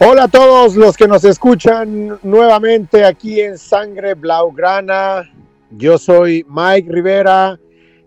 Hola 0.00 0.24
a 0.24 0.28
todos 0.28 0.76
los 0.76 0.94
que 0.94 1.08
nos 1.08 1.24
escuchan 1.24 2.18
nuevamente 2.22 3.06
aquí 3.06 3.40
en 3.40 3.56
Sangre 3.56 4.12
Blaugrana. 4.12 5.32
Yo 5.70 5.96
soy 5.96 6.44
Mike 6.46 6.92
Rivera, 6.92 7.58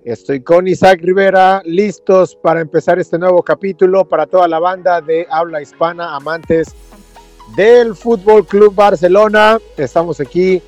estoy 0.03 0.43
con 0.43 0.67
Isaac 0.67 0.99
Rivera, 1.01 1.63
listos 1.65 2.35
para 2.35 2.61
empezar 2.61 2.99
este 2.99 3.17
nuevo 3.17 3.41
capítulo 3.41 4.05
para 4.05 4.27
toda 4.27 4.47
la 4.47 4.59
banda 4.59 5.01
de 5.01 5.25
habla 5.31 5.59
hispana, 5.59 6.15
amantes 6.15 6.67
del 7.57 7.95
Fútbol 7.95 8.45
Club 8.45 8.75
Barcelona. 8.75 9.57
Estamos 9.75 10.19
aquí 10.19 10.61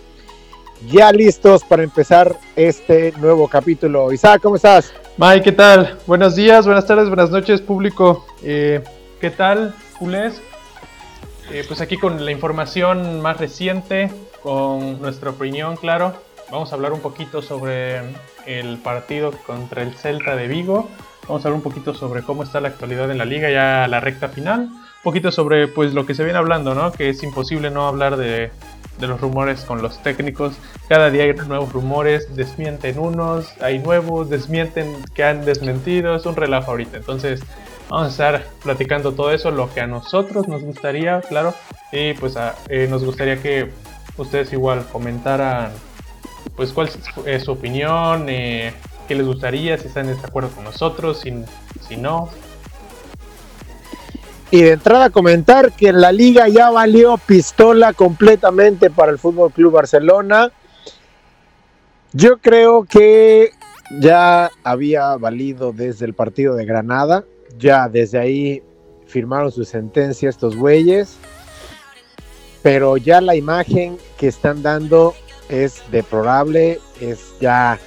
ya 0.86 1.12
listos 1.12 1.64
para 1.64 1.84
empezar 1.84 2.36
este 2.56 3.14
nuevo 3.18 3.48
capítulo. 3.48 4.12
Isaac, 4.12 4.42
¿cómo 4.42 4.56
estás? 4.56 4.94
Mike, 5.18 5.44
¿qué 5.44 5.52
tal? 5.52 5.98
Buenos 6.06 6.36
días, 6.36 6.66
buenas 6.66 6.86
tardes, 6.86 7.08
buenas 7.08 7.32
noches, 7.32 7.62
público. 7.62 8.26
Eh, 8.44 8.84
¿Qué 9.20 9.32
tal, 9.32 9.74
culés? 9.98 10.42
Eh, 11.52 11.64
pues 11.68 11.82
aquí 11.82 11.98
con 11.98 12.24
la 12.24 12.32
información 12.32 13.22
más 13.22 13.38
reciente, 13.38 14.12
con 14.44 15.02
nuestra 15.02 15.32
opinión, 15.32 15.76
claro. 15.76 16.14
Vamos 16.52 16.72
a 16.72 16.76
hablar 16.76 16.94
un 16.94 17.02
poquito 17.02 17.42
sobre 17.42 18.02
el 18.46 18.78
partido 18.78 19.32
contra 19.46 19.82
el 19.82 19.94
Celta 19.96 20.36
de 20.36 20.48
Vigo. 20.48 20.88
Vamos 21.28 21.44
a 21.44 21.48
hablar 21.50 21.58
un 21.58 21.64
poquito 21.64 21.94
sobre 21.94 22.22
cómo 22.22 22.44
está 22.44 22.62
la 22.62 22.70
actualidad 22.70 23.12
en 23.12 23.18
la 23.18 23.26
liga, 23.26 23.50
ya 23.50 23.88
la 23.88 24.00
recta 24.00 24.30
final. 24.30 24.62
Un 24.62 25.04
poquito 25.04 25.32
sobre 25.32 25.68
pues 25.68 25.94
lo 25.94 26.06
que 26.06 26.14
se 26.14 26.24
viene 26.24 26.40
hablando, 26.40 26.74
¿no? 26.74 26.92
Que 26.92 27.10
es 27.10 27.22
imposible 27.24 27.70
no 27.70 27.88
hablar 27.88 28.18
de, 28.18 28.52
de 29.00 29.08
los 29.08 29.22
rumores 29.22 29.62
con 29.62 29.82
los 29.82 30.02
técnicos. 30.02 30.54
Cada 30.88 31.10
día 31.10 31.24
hay 31.24 31.34
nuevos 31.34 31.72
rumores, 31.72 32.36
desmienten 32.36 33.00
unos, 33.00 33.54
hay 33.62 33.80
nuevos, 33.80 34.30
desmienten 34.30 34.96
que 35.14 35.24
han 35.24 35.46
desmentido. 35.46 36.16
Es 36.16 36.26
un 36.26 36.36
relajo 36.36 36.72
ahorita. 36.72 36.98
Entonces, 36.98 37.42
Vamos 37.90 38.08
a 38.08 38.10
estar 38.10 38.46
platicando 38.62 39.14
todo 39.14 39.32
eso, 39.32 39.50
lo 39.50 39.74
que 39.74 39.80
a 39.80 39.88
nosotros 39.88 40.48
nos 40.50 40.62
gustaría, 40.62 41.22
claro. 41.22 41.54
Y 41.94 42.14
pues 42.16 42.36
eh, 42.68 42.88
nos 42.90 43.06
gustaría 43.06 43.42
que 43.42 43.72
ustedes 44.18 44.52
igual 44.52 44.86
comentaran 44.92 45.72
pues 46.56 46.74
cuál 46.74 46.90
es 47.26 47.44
su 47.44 47.52
opinión, 47.52 48.26
eh, 48.28 48.74
qué 49.08 49.16
les 49.16 49.26
gustaría, 49.26 49.78
si 49.78 49.88
están 49.88 50.08
de 50.08 50.14
acuerdo 50.14 50.50
con 50.50 50.66
nosotros, 50.66 51.22
si, 51.22 51.34
si 51.88 51.96
no. 51.96 52.30
Y 54.50 54.62
de 54.62 54.72
entrada 54.72 55.10
comentar 55.10 55.74
que 55.74 55.92
la 55.92 56.12
liga 56.12 56.48
ya 56.48 56.70
valió 56.70 57.18
pistola 57.18 57.94
completamente 57.94 58.90
para 58.90 59.12
el 59.12 59.20
Fútbol 59.20 59.52
Club 59.52 59.74
Barcelona. 59.74 60.52
Yo 62.14 62.38
creo 62.38 62.86
que 62.86 63.52
ya 64.00 64.50
había 64.64 65.18
valido 65.18 65.74
desde 65.74 66.06
el 66.06 66.14
partido 66.14 66.56
de 66.56 66.66
Granada. 66.66 67.26
Ya 67.58 67.90
desde 67.90 68.20
ahí 68.20 68.64
firmaron 69.08 69.52
su 69.52 69.66
sentencia 69.66 70.30
estos 70.30 70.56
güeyes, 70.56 71.18
pero 72.62 72.98
ya 72.98 73.22
la 73.22 73.36
imagen 73.36 73.98
que 74.18 74.28
están 74.28 74.62
dando 74.62 75.16
es 75.50 75.82
deplorable, 75.92 76.80
es 77.00 77.34
ya, 77.40 77.80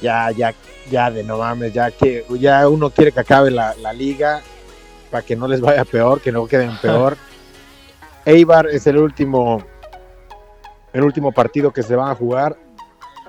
ya, 0.00 0.30
ya, 0.30 0.54
ya 0.90 1.10
de 1.10 1.24
no 1.24 1.38
mames, 1.38 1.72
ya 1.72 1.90
que 1.90 2.24
ya 2.38 2.68
uno 2.68 2.90
quiere 2.90 3.12
que 3.12 3.20
acabe 3.20 3.50
la, 3.50 3.74
liga 3.92 4.42
para 5.14 5.24
que 5.24 5.36
no 5.36 5.46
les 5.46 5.60
vaya 5.60 5.84
peor, 5.84 6.20
que 6.20 6.32
no 6.32 6.44
queden 6.48 6.76
peor. 6.78 7.16
Eibar 8.24 8.66
es 8.66 8.84
el 8.88 8.98
último, 8.98 9.62
el 10.92 11.04
último 11.04 11.30
partido 11.30 11.72
que 11.72 11.84
se 11.84 11.94
van 11.94 12.10
a 12.10 12.16
jugar 12.16 12.56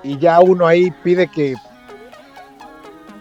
y 0.02 0.18
ya 0.18 0.40
uno 0.40 0.66
ahí 0.66 0.90
pide 1.04 1.28
que 1.28 1.54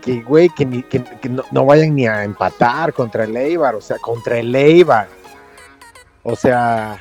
que, 0.02 0.22
güey, 0.22 0.50
que, 0.50 0.84
que, 0.90 1.30
no, 1.52 1.66
vayan 1.66 1.94
ni 1.94 2.08
a 2.08 2.24
empatar 2.24 2.92
contra 2.94 3.26
el 3.26 3.38
Eibar, 3.38 3.76
o 3.76 3.82
sea, 3.82 3.98
contra 4.00 4.40
el 4.40 4.56
Eibar. 4.56 5.10
O 6.24 6.36
sea, 6.36 6.98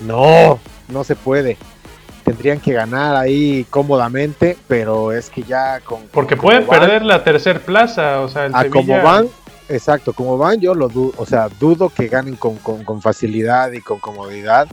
no, 0.00 0.58
no 0.88 1.04
se 1.04 1.16
puede. 1.16 1.58
Tendrían 2.24 2.60
que 2.60 2.72
ganar 2.72 3.14
ahí 3.14 3.66
cómodamente, 3.68 4.56
pero 4.66 5.12
es 5.12 5.28
que 5.28 5.42
ya 5.42 5.80
con. 5.80 6.06
Porque 6.08 6.36
pueden 6.36 6.66
perder 6.66 7.02
la 7.02 7.24
tercera 7.24 7.60
plaza, 7.60 8.20
o 8.20 8.28
sea, 8.28 8.46
el 8.46 8.54
a 8.54 8.70
como 8.70 9.02
van, 9.02 9.28
exacto, 9.68 10.12
como 10.12 10.38
van, 10.38 10.60
yo 10.60 10.74
lo 10.74 10.88
dudo, 10.88 11.12
o 11.16 11.26
sea, 11.26 11.48
dudo 11.60 11.88
que 11.88 12.08
ganen 12.08 12.36
con, 12.36 12.56
con 12.56 13.02
facilidad 13.02 13.72
y 13.72 13.80
con 13.80 13.98
comodidad. 13.98 14.68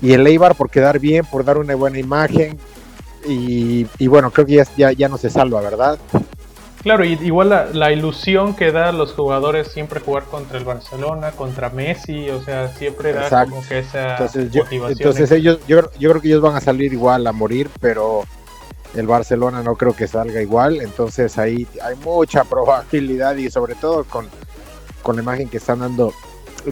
Y 0.00 0.12
el 0.12 0.26
Eibar 0.26 0.54
por 0.54 0.70
quedar 0.70 0.98
bien, 0.98 1.24
por 1.24 1.44
dar 1.44 1.58
una 1.58 1.74
buena 1.74 1.98
imagen, 1.98 2.58
y, 3.26 4.06
bueno, 4.06 4.30
creo 4.30 4.46
que 4.46 4.64
ya, 4.76 4.92
ya, 4.92 5.08
no 5.08 5.18
se 5.18 5.30
salva, 5.30 5.60
¿verdad? 5.60 5.98
Claro, 6.82 7.04
y 7.04 7.12
igual 7.22 7.70
la, 7.72 7.92
ilusión 7.92 8.54
que 8.54 8.70
da 8.70 8.88
a 8.88 8.92
los 8.92 9.12
jugadores 9.12 9.68
siempre 9.68 10.00
jugar 10.00 10.24
contra 10.24 10.58
el 10.58 10.64
Barcelona, 10.64 11.32
contra 11.32 11.70
Messi, 11.70 12.30
o 12.30 12.40
sea, 12.42 12.68
siempre 12.68 13.12
da 13.12 13.44
como 13.44 13.66
que 13.66 13.80
esa 13.80 14.12
entonces, 14.12 14.54
motivación. 14.54 14.98
entonces 14.98 15.30
ellos, 15.32 15.58
yo, 15.66 15.90
yo 15.98 16.10
creo 16.10 16.22
que 16.22 16.28
ellos 16.28 16.40
van 16.40 16.56
a 16.56 16.60
salir 16.60 16.92
igual 16.92 17.26
a 17.26 17.32
morir, 17.32 17.68
pero 17.80 18.24
el 18.94 19.06
Barcelona 19.06 19.62
no 19.62 19.76
creo 19.76 19.94
que 19.94 20.06
salga 20.06 20.40
igual, 20.40 20.80
entonces 20.80 21.38
ahí 21.38 21.66
hay 21.82 21.96
mucha 21.96 22.44
probabilidad 22.50 23.36
y 23.36 23.50
sobre 23.50 23.74
todo 23.74 24.04
con, 24.04 24.26
con 25.02 25.16
la 25.16 25.22
imagen 25.22 25.48
que 25.48 25.58
están 25.58 25.80
dando, 25.80 26.12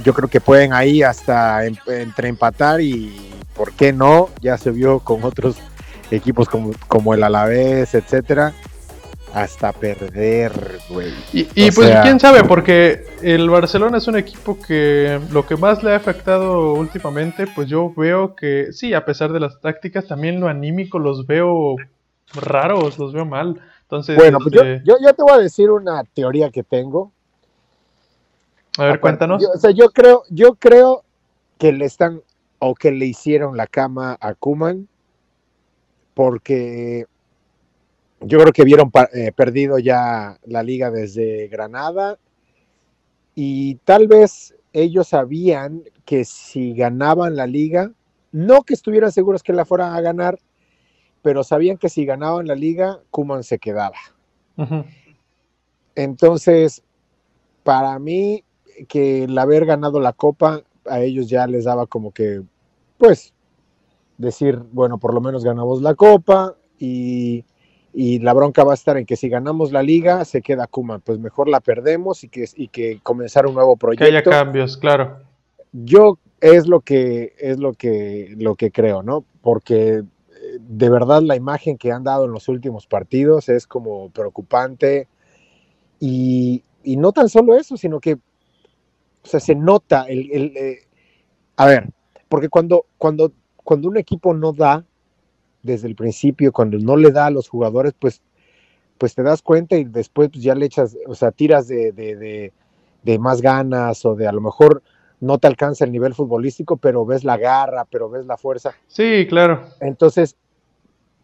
yo 0.04 0.14
creo 0.14 0.28
que 0.28 0.40
pueden 0.40 0.72
ahí 0.72 1.02
hasta 1.02 1.64
em, 1.64 1.76
entre 1.86 2.28
empatar 2.28 2.80
y, 2.80 3.30
¿por 3.54 3.72
qué 3.72 3.92
no? 3.92 4.30
Ya 4.40 4.58
se 4.58 4.70
vio 4.70 5.00
con 5.00 5.24
otros 5.24 5.56
equipos 6.10 6.48
como, 6.48 6.72
como 6.88 7.14
el 7.14 7.22
Alavés, 7.22 7.94
etcétera, 7.94 8.52
hasta 9.34 9.72
perder, 9.72 10.52
güey. 10.88 11.12
Y, 11.32 11.70
pues 11.72 11.94
quién 12.02 12.18
sabe, 12.18 12.44
porque 12.44 13.04
el 13.22 13.50
Barcelona 13.50 13.98
es 13.98 14.08
un 14.08 14.16
equipo 14.16 14.58
que 14.58 15.20
lo 15.30 15.46
que 15.46 15.56
más 15.56 15.82
le 15.82 15.92
ha 15.92 15.96
afectado 15.96 16.72
últimamente, 16.72 17.46
pues 17.54 17.68
yo 17.68 17.92
veo 17.94 18.34
que 18.34 18.68
sí, 18.72 18.94
a 18.94 19.04
pesar 19.04 19.32
de 19.32 19.40
las 19.40 19.60
tácticas, 19.60 20.06
también 20.06 20.40
lo 20.40 20.48
anímico 20.48 20.98
los 20.98 21.26
veo 21.26 21.76
raros, 22.34 22.98
los 22.98 23.12
veo 23.12 23.24
mal. 23.24 23.60
Entonces, 23.82 24.16
bueno, 24.16 24.38
pues 24.38 24.54
este 24.54 24.82
yo, 24.84 24.96
yo, 25.00 25.14
te 25.14 25.22
voy 25.22 25.32
a 25.32 25.38
decir 25.38 25.70
una 25.70 26.02
teoría 26.04 26.50
que 26.50 26.62
tengo. 26.62 27.12
A 28.78 28.84
ver, 28.84 29.00
cuéntanos. 29.00 29.42
o 29.54 29.58
sea, 29.58 29.70
yo 29.70 29.90
creo, 29.90 30.24
yo 30.28 30.54
creo 30.54 31.04
que 31.58 31.72
le 31.72 31.84
están 31.84 32.22
o 32.58 32.74
que 32.74 32.90
le 32.90 33.06
hicieron 33.06 33.56
la 33.56 33.66
cama 33.66 34.16
a 34.20 34.34
Kuman 34.34 34.88
porque 36.14 37.06
yo 38.20 38.38
creo 38.38 38.52
que 38.52 38.64
vieron 38.64 38.90
eh, 39.12 39.32
perdido 39.32 39.78
ya 39.78 40.38
la 40.44 40.62
liga 40.62 40.90
desde 40.90 41.48
Granada 41.48 42.18
y 43.34 43.76
tal 43.84 44.08
vez 44.08 44.54
ellos 44.72 45.08
sabían 45.08 45.82
que 46.04 46.24
si 46.24 46.72
ganaban 46.72 47.36
la 47.36 47.46
liga, 47.46 47.92
no 48.32 48.62
que 48.62 48.74
estuvieran 48.74 49.12
seguros 49.12 49.42
que 49.42 49.52
la 49.52 49.66
fueran 49.66 49.94
a 49.94 50.00
ganar, 50.00 50.38
pero 51.26 51.42
sabían 51.42 51.76
que 51.76 51.88
si 51.88 52.06
ganaban 52.06 52.46
la 52.46 52.54
liga, 52.54 53.00
Kuman 53.10 53.42
se 53.42 53.58
quedaba. 53.58 53.96
Entonces, 55.96 56.84
para 57.64 57.98
mí, 57.98 58.44
que 58.86 59.24
el 59.24 59.36
haber 59.36 59.66
ganado 59.66 59.98
la 59.98 60.12
copa, 60.12 60.62
a 60.88 61.00
ellos 61.00 61.28
ya 61.28 61.48
les 61.48 61.64
daba 61.64 61.88
como 61.88 62.12
que, 62.12 62.42
pues, 62.96 63.34
decir, 64.18 64.62
bueno, 64.70 64.98
por 64.98 65.14
lo 65.14 65.20
menos 65.20 65.42
ganamos 65.42 65.82
la 65.82 65.96
copa 65.96 66.54
y, 66.78 67.44
la 67.92 68.32
bronca 68.32 68.62
va 68.62 68.70
a 68.70 68.74
estar 68.74 68.96
en 68.96 69.04
que 69.04 69.16
si 69.16 69.28
ganamos 69.28 69.72
la 69.72 69.82
liga 69.82 70.24
se 70.24 70.42
queda 70.42 70.68
Kuma, 70.68 71.00
pues 71.00 71.18
mejor 71.18 71.48
la 71.48 71.58
perdemos 71.58 72.22
y 72.22 72.28
que, 72.28 72.44
y 72.54 72.68
que 72.68 73.00
comenzar 73.02 73.48
un 73.48 73.54
nuevo 73.56 73.76
proyecto. 73.76 74.04
Que 74.04 74.16
haya 74.16 74.22
cambios, 74.22 74.76
claro. 74.76 75.22
Yo 75.72 76.20
es 76.40 76.68
lo 76.68 76.82
que 76.82 77.34
es 77.40 77.58
lo 77.58 77.72
que 77.72 78.32
lo 78.38 78.54
que 78.54 78.70
creo, 78.70 79.02
¿no? 79.02 79.24
Porque 79.40 80.04
de 80.68 80.90
verdad 80.90 81.22
la 81.22 81.36
imagen 81.36 81.78
que 81.78 81.92
han 81.92 82.04
dado 82.04 82.24
en 82.24 82.32
los 82.32 82.48
últimos 82.48 82.86
partidos 82.86 83.48
es 83.48 83.66
como 83.66 84.10
preocupante 84.10 85.08
y, 86.00 86.62
no 86.84 87.12
tan 87.12 87.28
solo 87.28 87.56
eso, 87.56 87.76
sino 87.76 88.00
que 88.00 88.14
o 88.14 89.28
sea, 89.28 89.40
se 89.40 89.56
nota 89.56 90.04
el, 90.04 90.30
el 90.30 90.56
eh, 90.56 90.78
a 91.56 91.66
ver, 91.66 91.90
porque 92.28 92.48
cuando, 92.48 92.86
cuando 92.96 93.32
cuando 93.66 93.88
un 93.88 93.96
equipo 93.96 94.32
no 94.32 94.52
da 94.52 94.84
desde 95.64 95.88
el 95.88 95.96
principio, 95.96 96.52
cuando 96.52 96.78
no 96.78 96.96
le 96.96 97.10
da 97.10 97.26
a 97.26 97.30
los 97.30 97.48
jugadores, 97.48 97.94
pues, 97.98 98.22
pues 98.96 99.16
te 99.16 99.24
das 99.24 99.42
cuenta 99.42 99.76
y 99.76 99.82
después 99.82 100.30
pues, 100.32 100.44
ya 100.44 100.54
le 100.54 100.66
echas, 100.66 100.96
o 101.08 101.16
sea, 101.16 101.32
tiras 101.32 101.66
de, 101.66 101.90
de, 103.02 103.18
más 103.18 103.42
ganas 103.42 104.04
o 104.04 104.14
de 104.14 104.28
a 104.28 104.32
lo 104.32 104.40
mejor 104.40 104.84
no 105.18 105.38
te 105.38 105.48
alcanza 105.48 105.84
el 105.84 105.90
nivel 105.90 106.14
futbolístico, 106.14 106.76
pero 106.76 107.04
ves 107.04 107.24
la 107.24 107.36
garra, 107.38 107.84
pero 107.90 108.08
ves 108.08 108.24
la 108.24 108.36
fuerza. 108.36 108.72
Sí, 108.86 109.26
claro. 109.28 109.64
Entonces, 109.80 110.36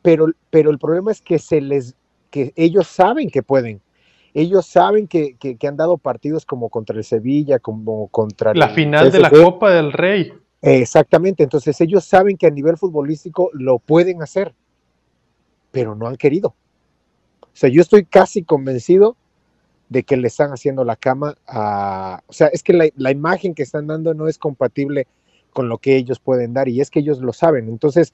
pero, 0.02 0.26
pero 0.50 0.70
el 0.70 0.78
problema 0.78 1.10
es 1.10 1.20
que 1.22 1.38
se 1.38 1.60
les, 1.60 1.94
que 2.30 2.52
ellos 2.56 2.86
saben 2.86 3.30
que 3.30 3.42
pueden. 3.42 3.80
Ellos 4.34 4.66
saben 4.66 5.08
que, 5.08 5.36
que, 5.36 5.68
han 5.68 5.76
dado 5.76 5.98
partidos 5.98 6.46
como 6.46 6.70
contra 6.70 6.96
el 6.96 7.04
Sevilla, 7.04 7.58
como 7.58 8.08
contra 8.08 8.54
la 8.54 8.70
final 8.70 9.12
de 9.12 9.20
la 9.20 9.30
Copa 9.30 9.70
del 9.70 9.92
Rey. 9.92 10.32
Exactamente, 10.62 11.42
entonces 11.42 11.78
ellos 11.80 12.04
saben 12.04 12.36
que 12.36 12.46
a 12.46 12.50
nivel 12.50 12.78
futbolístico 12.78 13.50
lo 13.52 13.78
pueden 13.78 14.22
hacer. 14.22 14.54
pero 15.70 15.94
no 15.94 16.06
han 16.06 16.16
querido. 16.16 16.54
O 17.40 17.56
sea, 17.56 17.68
yo 17.68 17.82
estoy 17.82 18.04
casi 18.04 18.42
convencido 18.42 19.16
de 19.88 20.04
que 20.04 20.16
le 20.16 20.28
están 20.28 20.50
haciendo 20.50 20.84
la 20.84 20.96
cama 20.96 21.36
a... 21.46 22.22
O 22.26 22.32
sea, 22.32 22.46
es 22.48 22.62
que 22.62 22.72
la, 22.72 23.10
imagen 23.10 23.54
que 23.54 23.62
están 23.62 23.86
dando 23.86 24.14
no 24.14 24.26
es 24.26 24.38
compatible 24.38 25.06
con 25.52 25.68
lo 25.68 25.78
que 25.78 25.96
ellos 25.96 26.18
pueden 26.18 26.54
dar 26.54 26.68
y 26.68 26.80
es 26.80 26.90
que 26.90 27.00
ellos 27.00 27.20
lo 27.20 27.34
saben. 27.34 27.68
Entonces, 27.68 28.12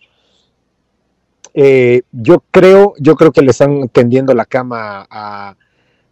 eh, 1.54 2.02
yo 2.12 2.42
creo, 2.50 2.94
yo 2.98 3.16
creo 3.16 3.32
que 3.32 3.42
le 3.42 3.50
están 3.50 3.88
tendiendo 3.88 4.34
la 4.34 4.44
cama 4.44 5.06
a, 5.10 5.56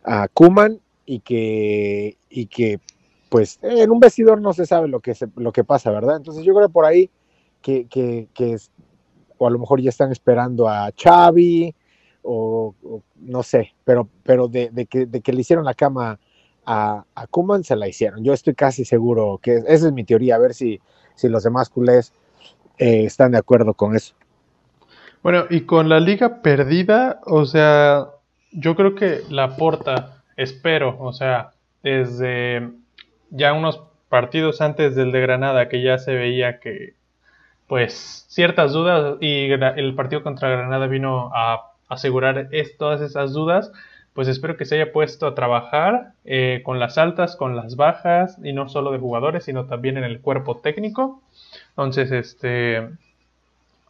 a 0.05 0.29
Kuman 0.29 0.81
y 1.05 1.21
que, 1.21 2.17
y 2.29 2.47
que 2.47 2.81
pues 3.29 3.59
en 3.63 3.91
un 3.91 4.01
vestidor 4.01 4.41
no 4.41 4.53
se 4.53 4.67
sabe 4.67 4.89
lo 4.89 5.01
que, 5.01 5.15
lo 5.37 5.53
que 5.53 5.65
pasa, 5.65 5.91
¿verdad? 5.91 6.17
Entonces 6.17 6.45
yo 6.45 6.55
creo 6.55 6.69
por 6.69 6.85
ahí 6.85 7.11
que, 7.63 7.87
que, 7.87 8.29
que 8.35 8.57
o 9.39 9.47
a 9.47 9.51
lo 9.51 9.59
mejor 9.59 9.81
ya 9.81 9.91
están 9.91 10.13
esperando 10.13 10.69
a 10.69 10.91
Xavi, 10.97 11.75
o, 12.23 12.75
no 13.17 13.43
sé, 13.43 13.73
pero, 13.85 14.09
pero 14.25 14.49
de, 14.49 14.87
que, 14.91 15.07
de, 15.07 15.21
que, 15.21 15.33
le 15.33 15.43
hicieron 15.43 15.65
la 15.65 15.75
cama 15.75 16.19
a, 16.65 17.05
a 17.15 17.27
Kuman, 17.29 17.63
se 17.63 17.77
la 17.77 17.87
hicieron. 17.87 18.25
Yo 18.25 18.33
estoy 18.33 18.55
casi 18.55 18.85
seguro 18.85 19.39
que 19.41 19.59
esa 19.69 19.87
es 19.87 19.93
mi 19.93 20.05
teoría, 20.05 20.35
a 20.35 20.39
ver 20.39 20.53
si, 20.53 20.81
si 21.15 21.29
los 21.29 21.45
demás 21.45 21.69
culés 21.71 22.13
eh, 22.79 23.05
están 23.05 23.33
de 23.33 23.39
acuerdo 23.39 23.75
con 23.75 23.95
eso. 23.95 24.16
Bueno, 25.27 25.47
y 25.51 25.63
con 25.63 25.89
la 25.89 25.99
liga 25.99 26.41
perdida, 26.41 27.19
o 27.27 27.47
sea, 27.47 28.11
yo 28.53 28.77
creo 28.77 28.95
que 28.95 29.23
la 29.29 29.57
porta, 29.57 30.23
espero, 30.37 30.97
o 31.01 31.13
sea, 31.13 31.51
desde 31.83 32.71
ya 33.31 33.53
unos 33.53 33.83
partidos 34.09 34.61
antes 34.61 34.95
del 34.95 35.11
de 35.11 35.21
Granada, 35.21 35.69
que 35.69 35.83
ya 35.83 35.99
se 35.99 36.15
veía 36.15 36.61
que, 36.61 36.95
pues, 37.67 38.25
ciertas 38.29 38.73
dudas, 38.73 39.17
y 39.21 39.51
el 39.51 39.97
partido 39.97 40.23
contra 40.23 40.49
Granada 40.49 40.87
vino 40.87 41.33
a 41.35 41.73
asegurar 41.89 42.49
todas 42.79 43.01
esas 43.01 43.33
dudas, 43.33 43.73
pues 44.13 44.29
espero 44.29 44.57
que 44.57 44.65
se 44.65 44.77
haya 44.77 44.93
puesto 44.93 45.27
a 45.27 45.35
trabajar 45.35 46.13
eh, 46.25 46.61
con 46.65 46.79
las 46.79 46.99
altas, 46.99 47.35
con 47.35 47.57
las 47.57 47.75
bajas, 47.75 48.39
y 48.45 48.53
no 48.53 48.69
solo 48.69 48.93
de 48.93 49.01
jugadores, 49.01 49.43
sino 49.43 49.67
también 49.67 49.97
en 49.97 50.05
el 50.05 50.21
cuerpo 50.21 50.59
técnico. 50.59 51.21
Entonces, 51.71 52.13
este, 52.13 52.91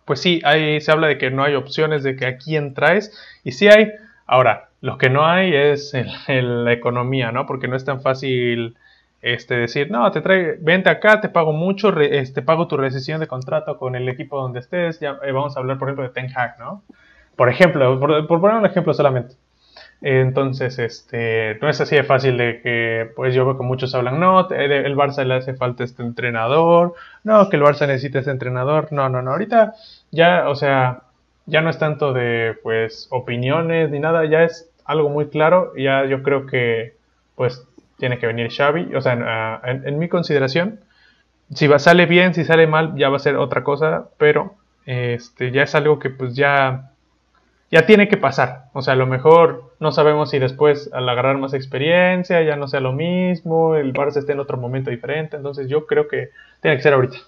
pues 0.07 0.21
sí, 0.23 0.41
ahí 0.45 0.81
se 0.81 0.91
habla 0.93 1.09
de 1.09 1.19
que 1.19 1.31
no 1.31 1.45
hay 1.45 1.55
opciones 1.55 2.03
de 2.03 2.17
que 2.17 2.27
a 2.27 2.39
quién 2.39 2.75
y 3.45 3.53
sí 3.53 3.69
hay. 3.69 3.93
Ahora, 4.27 4.71
lo 4.81 4.97
que 4.97 5.11
no 5.11 5.27
hay 5.27 5.55
es 5.55 5.93
la 6.27 6.73
economía, 6.73 7.33
¿no? 7.33 7.45
Porque 7.45 7.69
no 7.69 7.77
es 7.77 7.85
tan 7.85 8.01
fácil 8.01 8.77
este, 9.21 9.57
decir, 9.57 9.91
no, 9.91 10.09
te 10.13 10.21
trae, 10.21 10.57
vente 10.61 10.89
acá, 10.89 11.21
te 11.21 11.29
pago 11.29 11.53
mucho, 11.53 11.89
este, 12.01 12.43
pago 12.43 12.69
tu 12.69 12.77
rescisión 12.77 13.19
de 13.19 13.27
contrato 13.27 13.77
con 13.77 13.97
el 13.97 14.09
equipo 14.09 14.41
donde 14.41 14.61
estés, 14.61 15.01
ya 15.01 15.19
eh, 15.25 15.33
vamos 15.33 15.57
a 15.57 15.61
hablar, 15.61 15.79
por 15.79 15.89
ejemplo, 15.89 16.05
de 16.05 16.11
Ten 16.11 16.31
Hag, 16.37 16.59
¿no? 16.61 16.85
Por 17.35 17.49
ejemplo, 17.49 17.99
por, 17.99 18.41
poner 18.41 18.57
un 18.57 18.67
ejemplo 18.67 18.95
solamente. 18.95 19.35
Entonces, 20.03 20.79
este, 20.79 21.59
no 21.61 21.69
es 21.69 21.81
así 21.81 21.97
de 21.97 22.05
fácil 22.05 22.37
de 22.37 22.61
que, 22.61 23.11
pues 23.17 23.35
yo 23.35 23.47
veo 23.47 23.57
que 23.57 23.65
muchos 23.65 23.95
hablan, 23.95 24.21
no, 24.21 24.49
el 24.51 24.95
Barça 24.95 25.25
le 25.25 25.35
hace 25.35 25.55
falta 25.55 25.85
este 25.85 26.03
entrenador, 26.03 26.95
no, 27.25 27.49
que 27.49 27.57
el 27.57 27.63
Barça 27.63 27.87
necesita 27.87 28.19
este 28.19 28.31
entrenador, 28.31 28.93
no, 28.93 29.09
no, 29.09 29.23
no, 29.23 29.33
ahorita 29.33 29.75
ya, 30.11 30.49
o 30.49 30.55
sea, 30.55 31.03
ya 31.47 31.63
no 31.63 31.71
es 31.71 31.79
tanto 31.79 32.13
de, 32.13 32.59
pues, 32.63 33.09
opiniones 33.11 33.91
ni 33.91 33.99
nada, 33.99 34.27
ya 34.27 34.43
es 34.43 34.71
algo 34.85 35.09
muy 35.09 35.29
claro, 35.29 35.73
ya 35.77 36.05
yo 36.05 36.23
creo 36.23 36.47
que, 36.47 36.95
pues, 37.35 37.67
tiene 37.99 38.19
que 38.19 38.27
venir 38.27 38.51
Xavi, 38.53 38.95
o 38.95 39.01
sea, 39.01 39.61
en, 39.65 39.99
mi 39.99 40.09
consideración, 40.09 40.81
si 41.55 41.69
sale 41.79 42.07
bien, 42.07 42.35
si 42.35 42.45
sale 42.45 42.67
mal, 42.67 42.95
ya 42.97 43.09
va 43.09 43.17
a 43.17 43.21
ser 43.21 43.37
otra 43.37 43.65
cosa, 43.65 44.09
pero, 44.19 44.57
este, 44.85 45.53
ya 45.53 45.63
es 45.63 45.75
algo 45.75 45.99
que, 45.99 46.11
pues, 46.11 46.37
ya 46.37 46.91
ya 47.77 47.85
tiene 47.85 48.09
que 48.09 48.17
pasar. 48.17 48.71
O 48.73 48.81
sea, 48.81 48.95
a 48.95 48.97
lo 48.97 49.07
mejor 49.07 49.75
no 49.81 49.93
sabemos 49.93 50.31
si 50.31 50.39
después 50.39 50.89
al 50.95 51.07
agarrar 51.11 51.37
más 51.37 51.53
experiencia 51.53 52.43
ya 52.43 52.57
no 52.57 52.69
sea 52.69 52.81
lo 52.81 52.95
mismo, 52.95 53.75
el 53.75 53.93
Barça 53.93 54.17
esté 54.17 54.33
en 54.33 54.41
otro 54.41 54.57
momento 54.57 54.91
diferente. 54.91 55.37
Entonces 55.37 55.69
yo 55.69 55.85
creo 55.85 56.09
que 56.09 56.31
tiene 56.63 56.79
que 56.79 56.83
ser 56.83 56.95
ahorita. 56.95 57.19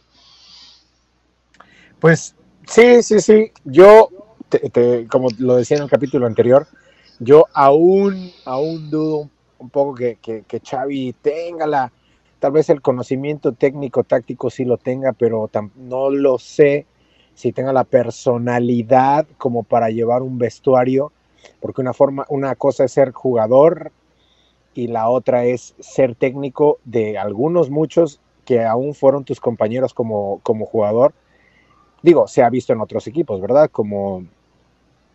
Pues 2.00 2.34
sí, 2.66 3.02
sí, 3.02 3.20
sí. 3.20 3.52
Yo, 3.64 4.08
como 5.10 5.28
lo 5.38 5.56
decía 5.56 5.76
en 5.76 5.82
el 5.82 5.90
capítulo 5.90 6.26
anterior, 6.26 6.66
yo 7.18 7.44
aún, 7.52 8.32
aún 8.46 8.88
dudo 8.88 9.28
un 9.58 9.68
poco 9.68 9.96
que, 9.96 10.16
que, 10.16 10.44
que 10.48 10.60
Xavi 10.60 11.14
tenga 11.20 11.66
la, 11.66 11.92
tal 12.38 12.52
vez 12.52 12.70
el 12.70 12.80
conocimiento 12.80 13.52
técnico, 13.52 14.02
táctico 14.02 14.48
sí 14.48 14.64
lo 14.64 14.78
tenga, 14.78 15.12
pero 15.12 15.50
no 15.76 16.08
lo 16.08 16.38
sé 16.38 16.86
si 17.38 17.52
tenga 17.52 17.72
la 17.72 17.84
personalidad 17.84 19.24
como 19.38 19.62
para 19.62 19.90
llevar 19.90 20.22
un 20.22 20.38
vestuario, 20.38 21.12
porque 21.60 21.80
una 21.80 21.92
forma, 21.92 22.26
una 22.30 22.56
cosa 22.56 22.82
es 22.82 22.90
ser 22.90 23.12
jugador 23.12 23.92
y 24.74 24.88
la 24.88 25.08
otra 25.08 25.44
es 25.44 25.72
ser 25.78 26.16
técnico 26.16 26.80
de 26.84 27.16
algunos 27.16 27.70
muchos 27.70 28.20
que 28.44 28.64
aún 28.64 28.92
fueron 28.92 29.22
tus 29.22 29.38
compañeros 29.38 29.94
como, 29.94 30.40
como 30.42 30.66
jugador. 30.66 31.14
Digo, 32.02 32.26
se 32.26 32.42
ha 32.42 32.50
visto 32.50 32.72
en 32.72 32.80
otros 32.80 33.06
equipos, 33.06 33.40
¿verdad? 33.40 33.70
Como, 33.70 34.24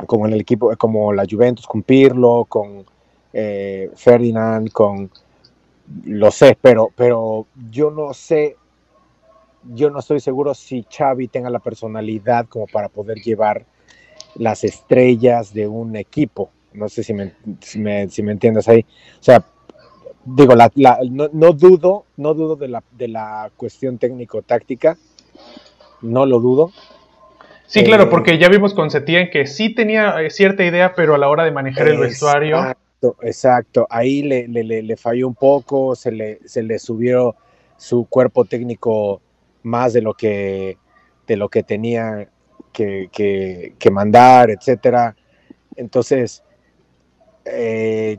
como 0.05 0.25
en 0.25 0.31
el 0.31 0.39
equipo, 0.39 0.73
como 0.77 1.11
la 1.11 1.25
Juventus 1.29 1.67
con 1.67 1.83
Pirlo, 1.83 2.45
con 2.47 2.85
eh, 3.33 3.91
Ferdinand, 3.95 4.71
con 4.71 5.11
lo 6.05 6.31
sé, 6.31 6.57
pero, 6.61 6.89
pero 6.95 7.47
yo 7.69 7.91
no 7.91 8.13
sé 8.13 8.55
yo 9.73 9.89
no 9.89 9.99
estoy 9.99 10.19
seguro 10.19 10.53
si 10.53 10.85
Xavi 10.89 11.27
tenga 11.27 11.49
la 11.49 11.59
personalidad 11.59 12.47
como 12.47 12.67
para 12.67 12.89
poder 12.89 13.17
llevar 13.19 13.65
las 14.35 14.63
estrellas 14.63 15.53
de 15.53 15.67
un 15.67 15.95
equipo. 15.95 16.49
No 16.73 16.89
sé 16.89 17.03
si 17.03 17.13
me, 17.13 17.33
si 17.61 17.79
me, 17.79 18.31
entiendes 18.31 18.67
ahí. 18.67 18.85
O 19.19 19.23
sea, 19.23 19.43
digo, 20.25 20.53
no, 20.53 21.53
dudo, 21.53 22.05
no 22.17 22.33
dudo 22.33 22.55
de 22.55 22.67
la, 22.67 22.83
de 22.91 23.07
la 23.07 23.51
cuestión 23.55 23.97
técnico-táctica, 23.97 24.97
no 26.01 26.25
lo 26.25 26.39
dudo. 26.39 26.71
Sí, 27.67 27.83
claro, 27.83 28.03
eh, 28.03 28.07
porque 28.07 28.37
ya 28.37 28.49
vimos 28.49 28.73
con 28.73 28.91
Setién 28.91 29.29
que 29.29 29.47
sí 29.47 29.73
tenía 29.73 30.21
eh, 30.21 30.29
cierta 30.29 30.63
idea, 30.63 30.93
pero 30.95 31.15
a 31.15 31.17
la 31.17 31.29
hora 31.29 31.43
de 31.43 31.51
manejar 31.51 31.87
el 31.87 31.97
vestuario. 31.97 32.57
Exacto, 32.57 33.17
exacto. 33.21 33.87
Ahí 33.89 34.23
le, 34.23 34.47
le, 34.47 34.97
falló 34.97 35.27
un 35.27 35.35
poco, 35.35 35.95
se 35.95 36.11
le, 36.11 36.39
se 36.45 36.63
le 36.63 36.79
subió 36.79 37.35
su 37.77 38.05
cuerpo 38.05 38.45
técnico 38.45 39.21
más 39.63 39.93
de 39.93 40.01
lo 40.01 40.13
que, 40.13 40.77
de 41.27 41.37
lo 41.37 41.49
que 41.49 41.63
tenía 41.63 42.29
que, 42.71 43.09
que, 43.77 43.91
mandar, 43.91 44.49
etcétera. 44.49 45.15
Entonces, 45.75 46.43
eh, 47.45 48.17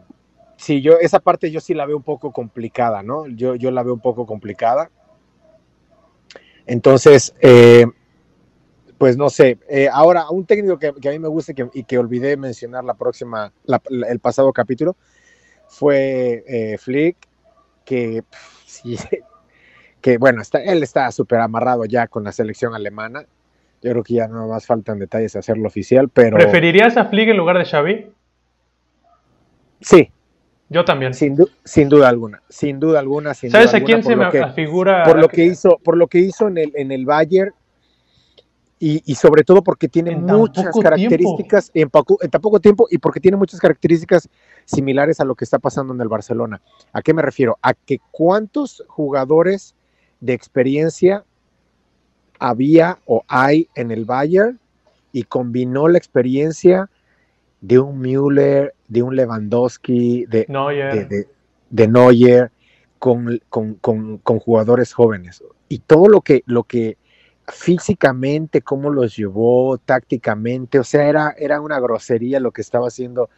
sí, 0.57 0.81
yo 0.81 0.99
esa 0.99 1.21
parte 1.21 1.51
yo 1.51 1.61
sí 1.61 1.75
la 1.75 1.87
veo 1.87 1.97
un 1.97 2.03
poco 2.03 2.33
complicada, 2.33 3.03
¿no? 3.03 3.27
Yo, 3.27 3.55
yo 3.57 3.71
la 3.71 3.83
veo 3.83 3.95
un 3.95 4.01
poco 4.01 4.27
complicada. 4.27 4.91
Entonces, 6.67 7.35
eh, 7.41 7.87
pues 8.97 9.17
no 9.17 9.29
sé. 9.29 9.59
Eh, 9.69 9.89
ahora, 9.93 10.31
un 10.31 10.47
técnico 10.47 10.79
que, 10.79 10.89
a 10.89 11.13
mí 11.13 11.19
me 11.19 11.29
gusta 11.29 11.53
y 11.75 11.85
que, 11.85 11.99
olvidé 11.99 12.37
mencionar 12.37 12.85
la 12.85 12.95
próxima, 12.95 13.53
el 13.91 14.21
pasado 14.21 14.53
capítulo, 14.53 14.97
fue 15.69 16.77
Flick, 16.79 17.17
que 17.85 18.23
sí, 18.65 18.97
que 20.05 20.19
bueno, 20.19 20.43
está, 20.43 20.59
él 20.63 20.83
está 20.83 21.11
súper 21.13 21.41
amarrado 21.41 21.87
ya 21.87 22.09
con 22.09 22.25
la 22.25 22.33
selección 22.33 22.75
alemana. 22.75 23.25
Yo 23.83 23.91
creo 23.91 24.05
que 24.05 24.13
ya 24.13 24.29
no 24.29 24.49
más 24.49 24.67
faltan 24.67 24.99
detalles 24.99 25.33
de 25.33 25.39
hacerlo 25.39 25.67
oficial, 25.67 26.11
pero... 26.11 26.37
¿Preferirías 26.37 26.99
a 26.99 27.07
Flick 27.07 27.31
en 27.31 27.39
lugar 27.39 27.57
de 27.57 27.65
Xavi? 27.65 28.13
Sí. 29.81 30.11
Yo 30.69 30.85
también. 30.85 31.15
Sin, 31.15 31.39
sin 31.65 31.89
duda 31.89 32.11
alguna, 32.11 32.43
sin 32.51 32.79
duda 32.81 32.99
alguna. 32.99 33.33
¿Sabes 33.33 33.73
a 33.73 33.81
quién 33.81 34.03
se 34.03 34.15
me 34.15 34.31
figura? 34.53 35.05
Por 35.05 35.19
lo 35.19 35.27
que 35.27 35.47
hizo, 35.47 35.79
por 35.83 35.97
lo 35.97 36.07
que 36.07 36.19
hizo 36.19 36.49
en 36.49 36.59
el, 36.59 36.73
en 36.75 36.93
el 36.93 37.07
Bayern 37.07 37.55
y, 38.79 39.15
sobre 39.15 39.43
todo 39.43 39.63
porque 39.63 39.89
tiene 39.89 40.15
muchas 40.15 40.67
características 40.83 41.71
en, 41.73 41.89
en 42.21 42.31
tan 42.31 42.41
poco 42.43 42.61
tiempo 42.61 42.89
y 42.91 42.99
porque 42.99 43.21
tiene 43.21 43.39
muchas 43.39 43.59
características 43.59 44.29
similares 44.67 45.19
a 45.21 45.25
lo 45.25 45.35
que 45.35 45.47
está 45.47 45.59
pasando 45.59 45.95
en 45.95 46.01
el 46.03 46.09
Barcelona. 46.09 46.61
¿A 46.93 47.01
qué 47.01 47.15
me 47.15 47.23
refiero? 47.23 47.57
A 47.63 47.73
que 47.73 48.01
cuántos 48.11 48.85
jugadores 48.87 49.75
de 50.25 50.33
experiencia 50.33 51.23
había 52.39 52.99
o 53.05 53.25
hay 53.29 53.69
en 53.75 53.91
el 53.91 54.07
Bayern 54.07 54.59
y 55.13 55.25
combinó 55.25 55.87
la 55.87 55.99
experiencia 55.99 56.89
de 57.61 57.79
un 57.79 58.01
Müller, 58.01 58.75
de 58.89 59.03
un 59.03 59.17
Lewandowski, 59.17 60.25
de 60.27 60.47
Neuer, 60.49 61.27
de, 61.71 61.89
Neuer 61.89 62.51
con, 62.99 63.39
con, 63.51 64.39
jugadores 64.41 64.95
jóvenes. 64.95 65.45
Y 65.69 65.81
todo 65.81 66.09
lo 66.09 66.23
que, 66.23 66.43
lo 66.47 66.65
que 66.65 66.97
físicamente, 67.47 68.63
cómo 68.63 68.89
los 68.89 69.15
llevó 69.15 69.77
tácticamente, 69.77 70.79
o 70.79 70.85
sea, 70.85 71.07
era, 71.07 71.35
era 71.39 71.61
una 71.61 71.79
grosería 71.81 72.41
lo 72.41 72.51
que 72.51 72.63
estaba 72.63 72.89
haciendo 72.89 73.29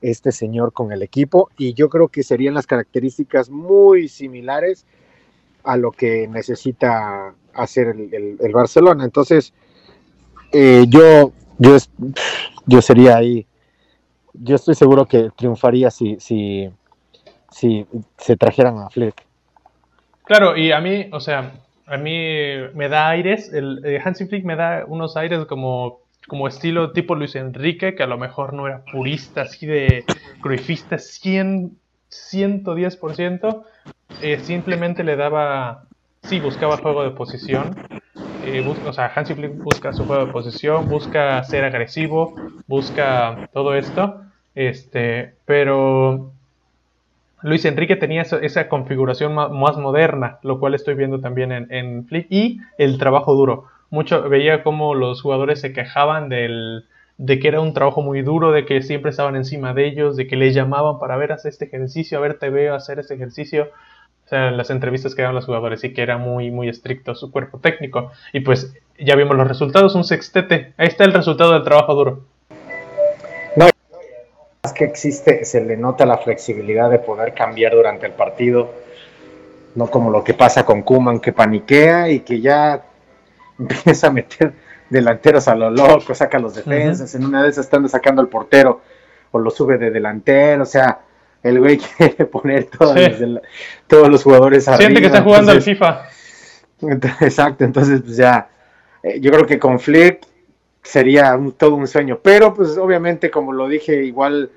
este 0.00 0.30
señor 0.30 0.72
con 0.72 0.92
el 0.92 1.02
equipo 1.02 1.50
y 1.58 1.74
yo 1.74 1.88
creo 1.88 2.06
que 2.06 2.22
serían 2.22 2.54
las 2.54 2.66
características 2.66 3.50
muy 3.50 4.08
similares 4.08 4.86
a 5.66 5.76
lo 5.76 5.92
que 5.92 6.26
necesita 6.28 7.34
hacer 7.52 7.88
el, 7.88 8.52
Barcelona. 8.52 9.04
Entonces, 9.04 9.52
eh, 10.52 10.86
yo, 10.88 11.32
yo 11.58 11.76
yo 12.66 12.82
sería 12.82 13.16
ahí. 13.16 13.46
Yo 14.34 14.56
estoy 14.56 14.74
seguro 14.74 15.06
que 15.06 15.30
triunfaría 15.36 15.90
si, 15.90 16.16
si, 16.20 16.68
si 17.50 17.86
se 18.18 18.36
trajeran 18.36 18.78
a 18.78 18.90
Flick. 18.90 19.24
Claro, 20.24 20.56
y 20.56 20.72
a 20.72 20.80
mí, 20.80 21.08
o 21.12 21.20
sea, 21.20 21.52
a 21.86 21.96
mí 21.96 22.18
me 22.74 22.88
da 22.88 23.08
aires, 23.08 23.52
el 23.52 23.80
eh, 23.84 24.00
Hansi 24.04 24.26
Flick 24.26 24.44
me 24.44 24.56
da 24.56 24.84
unos 24.86 25.16
aires 25.16 25.46
como, 25.46 26.00
como 26.26 26.48
estilo 26.48 26.92
tipo 26.92 27.14
Luis 27.14 27.36
Enrique, 27.36 27.94
que 27.94 28.02
a 28.02 28.08
lo 28.08 28.18
mejor 28.18 28.52
no 28.52 28.66
era 28.66 28.84
purista, 28.92 29.42
así 29.42 29.66
de 29.66 30.04
cruifista 30.42 30.98
100, 30.98 31.78
110%, 32.10 33.64
eh, 34.22 34.40
simplemente 34.40 35.04
le 35.04 35.16
daba, 35.16 35.84
sí, 36.22 36.40
buscaba 36.40 36.76
juego 36.76 37.02
de 37.02 37.10
posición, 37.10 37.76
eh, 38.44 38.64
o 38.86 38.92
sea, 38.92 39.10
Hansi 39.14 39.34
Flick 39.34 39.56
busca 39.58 39.92
su 39.92 40.04
juego 40.04 40.26
de 40.26 40.32
posición, 40.32 40.88
busca 40.88 41.42
ser 41.44 41.64
agresivo, 41.64 42.34
busca 42.68 43.48
todo 43.52 43.74
esto, 43.74 44.22
este, 44.54 45.34
pero 45.44 46.32
Luis 47.42 47.64
Enrique 47.64 47.96
tenía 47.96 48.22
esa, 48.22 48.68
configuración 48.68 49.34
más, 49.34 49.76
moderna, 49.76 50.38
lo 50.42 50.58
cual 50.60 50.74
estoy 50.74 50.94
viendo 50.94 51.20
también 51.20 51.52
en, 51.52 52.06
Flick, 52.06 52.26
y 52.30 52.60
el 52.78 52.98
trabajo 52.98 53.34
duro. 53.34 53.64
Mucho 53.90 54.28
veía 54.28 54.62
como 54.62 54.94
los 54.94 55.22
jugadores 55.22 55.60
se 55.60 55.72
quejaban 55.72 56.28
del, 56.28 56.86
de 57.18 57.38
que 57.38 57.48
era 57.48 57.60
un 57.60 57.74
trabajo 57.74 58.02
muy 58.02 58.22
duro, 58.22 58.52
de 58.52 58.64
que 58.64 58.82
siempre 58.82 59.10
estaban 59.10 59.36
encima 59.36 59.74
de 59.74 59.86
ellos, 59.86 60.16
de 60.16 60.26
que 60.26 60.36
les 60.36 60.54
llamaban 60.54 60.98
para 60.98 61.16
ver, 61.16 61.32
hacer 61.32 61.50
este 61.50 61.66
ejercicio, 61.66 62.18
a 62.18 62.20
ver, 62.20 62.38
te 62.38 62.50
veo 62.50 62.74
hacer 62.74 62.98
este 62.98 63.14
ejercicio. 63.14 63.68
O 64.26 64.28
sea, 64.28 64.50
las 64.50 64.70
entrevistas 64.70 65.14
que 65.14 65.22
daban 65.22 65.36
los 65.36 65.46
jugadores, 65.46 65.80
sí 65.80 65.94
que 65.94 66.02
era 66.02 66.18
muy, 66.18 66.50
muy 66.50 66.68
estricto 66.68 67.14
su 67.14 67.30
cuerpo 67.30 67.58
técnico. 67.58 68.12
Y 68.32 68.40
pues 68.40 68.74
ya 68.98 69.16
vimos 69.16 69.36
los 69.36 69.48
resultados, 69.48 69.94
un 69.94 70.04
sextete. 70.04 70.74
Ahí 70.76 70.88
está 70.88 71.04
el 71.04 71.14
resultado 71.14 71.52
del 71.52 71.62
trabajo 71.62 71.94
duro 71.94 72.24
que 74.76 74.84
existe, 74.84 75.44
se 75.44 75.64
le 75.64 75.76
nota 75.76 76.06
la 76.06 76.18
flexibilidad 76.18 76.90
de 76.90 76.98
poder 76.98 77.34
cambiar 77.34 77.74
durante 77.74 78.06
el 78.06 78.12
partido, 78.12 78.70
no 79.74 79.88
como 79.88 80.10
lo 80.10 80.22
que 80.22 80.34
pasa 80.34 80.64
con 80.64 80.82
Kuman, 80.82 81.20
que 81.20 81.32
paniquea 81.32 82.10
y 82.10 82.20
que 82.20 82.40
ya 82.40 82.82
empieza 83.58 84.08
a 84.08 84.10
meter 84.10 84.52
delanteros 84.88 85.48
a 85.48 85.54
lo 85.54 85.70
loco, 85.70 86.14
saca 86.14 86.38
los 86.38 86.54
defensas, 86.54 87.14
en 87.14 87.24
una 87.24 87.46
esas 87.46 87.64
están 87.64 87.88
sacando 87.88 88.22
al 88.22 88.28
portero 88.28 88.80
o 89.32 89.38
lo 89.38 89.50
sube 89.50 89.78
de 89.78 89.90
delantero, 89.90 90.62
o 90.62 90.66
sea, 90.66 91.00
el 91.48 91.60
güey 91.60 91.78
quiere 91.78 92.26
poner 92.26 92.64
todos, 92.64 93.20
los, 93.20 93.40
todos 93.86 94.08
los 94.08 94.22
jugadores 94.22 94.66
arriba. 94.68 94.80
Siente 94.80 95.00
que 95.00 95.06
está 95.06 95.22
jugando 95.22 95.52
al 95.52 95.62
FIFA. 95.62 96.08
Exacto, 97.20 97.64
entonces 97.64 98.02
pues 98.02 98.16
ya, 98.16 98.48
eh, 99.02 99.20
yo 99.20 99.30
creo 99.30 99.46
que 99.46 99.58
con 99.58 99.78
Flick 99.80 100.26
sería 100.82 101.38
todo 101.56 101.74
un 101.74 101.86
sueño. 101.86 102.20
Pero 102.22 102.54
pues 102.54 102.76
obviamente, 102.76 103.30
como 103.30 103.52
lo 103.52 103.68
dije, 103.68 104.04
igual 104.04 104.50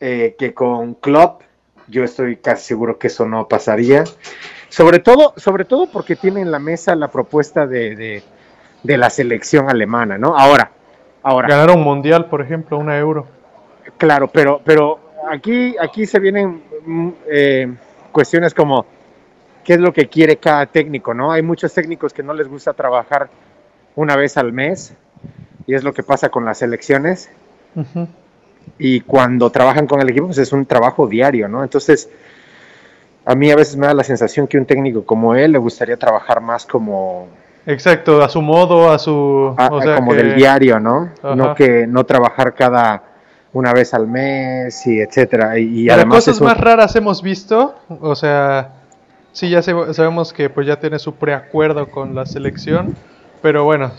eh, 0.00 0.36
que 0.38 0.54
con 0.54 0.94
Klopp, 0.94 1.42
yo 1.88 2.04
estoy 2.04 2.36
casi 2.36 2.66
seguro 2.66 2.98
que 2.98 3.06
eso 3.06 3.26
no 3.26 3.48
pasaría. 3.48 4.04
Sobre 4.68 4.98
todo, 4.98 5.32
sobre 5.36 5.64
todo 5.64 5.86
porque 5.86 6.16
tiene 6.16 6.40
en 6.40 6.50
la 6.50 6.58
mesa 6.58 6.94
la 6.96 7.08
propuesta 7.08 7.66
de, 7.66 8.22
de, 8.82 8.96
la 8.96 9.10
selección 9.10 9.70
alemana, 9.70 10.18
¿no? 10.18 10.36
Ahora, 10.36 10.72
ahora. 11.22 11.48
Ganar 11.48 11.70
un 11.70 11.82
mundial, 11.82 12.26
por 12.26 12.42
ejemplo, 12.42 12.76
una 12.76 12.98
euro. 12.98 13.26
Claro, 13.98 14.28
pero, 14.28 14.60
pero 14.64 15.05
aquí, 15.30 15.76
aquí 15.78 16.06
se 16.06 16.18
vienen 16.18 16.62
mm, 16.84 17.08
eh, 17.28 17.74
cuestiones 18.12 18.54
como 18.54 18.86
qué 19.64 19.74
es 19.74 19.80
lo 19.80 19.92
que 19.92 20.08
quiere 20.08 20.36
cada 20.36 20.66
técnico, 20.66 21.12
¿no? 21.12 21.32
Hay 21.32 21.42
muchos 21.42 21.74
técnicos 21.74 22.12
que 22.12 22.22
no 22.22 22.32
les 22.32 22.48
gusta 22.48 22.72
trabajar 22.72 23.28
una 23.96 24.16
vez 24.16 24.36
al 24.36 24.52
mes 24.52 24.94
y 25.66 25.74
es 25.74 25.82
lo 25.82 25.92
que 25.92 26.02
pasa 26.02 26.28
con 26.28 26.44
las 26.44 26.62
elecciones. 26.62 27.28
Y 28.78 29.00
cuando 29.00 29.50
trabajan 29.50 29.86
con 29.86 30.00
el 30.00 30.08
equipo, 30.08 30.26
pues 30.26 30.38
es 30.38 30.52
un 30.52 30.66
trabajo 30.66 31.06
diario, 31.06 31.48
¿no? 31.48 31.62
Entonces, 31.62 32.08
a 33.24 33.34
mí 33.34 33.50
a 33.50 33.56
veces 33.56 33.76
me 33.76 33.86
da 33.86 33.94
la 33.94 34.04
sensación 34.04 34.46
que 34.46 34.56
un 34.56 34.66
técnico 34.66 35.04
como 35.04 35.34
él 35.34 35.52
le 35.52 35.58
gustaría 35.58 35.96
trabajar 35.96 36.40
más 36.40 36.64
como... 36.64 37.26
Exacto, 37.66 38.22
a 38.22 38.28
su 38.28 38.40
modo, 38.40 38.90
a 38.92 38.98
su... 38.98 39.54
como 39.96 40.14
del 40.14 40.36
diario, 40.36 40.78
¿no? 40.78 41.10
No 41.22 41.54
que 41.56 41.86
no 41.88 42.06
trabajar 42.06 42.54
cada 42.54 43.15
una 43.56 43.72
vez 43.72 43.94
al 43.94 44.06
mes 44.06 44.86
y 44.86 45.00
etcétera. 45.00 45.58
Y, 45.58 45.88
además 45.88 46.26
cosas 46.26 46.42
más 46.42 46.58
raras 46.58 46.94
hemos 46.94 47.22
visto, 47.22 47.74
o 47.88 48.14
sea, 48.14 48.74
sí 49.32 49.48
ya 49.48 49.62
sabemos 49.62 50.34
que 50.34 50.50
pues 50.50 50.66
ya 50.66 50.78
tiene 50.78 50.98
su 50.98 51.14
preacuerdo 51.14 51.88
con 51.90 52.14
la 52.14 52.26
selección, 52.26 52.94
pero 53.40 53.64
bueno, 53.64 53.92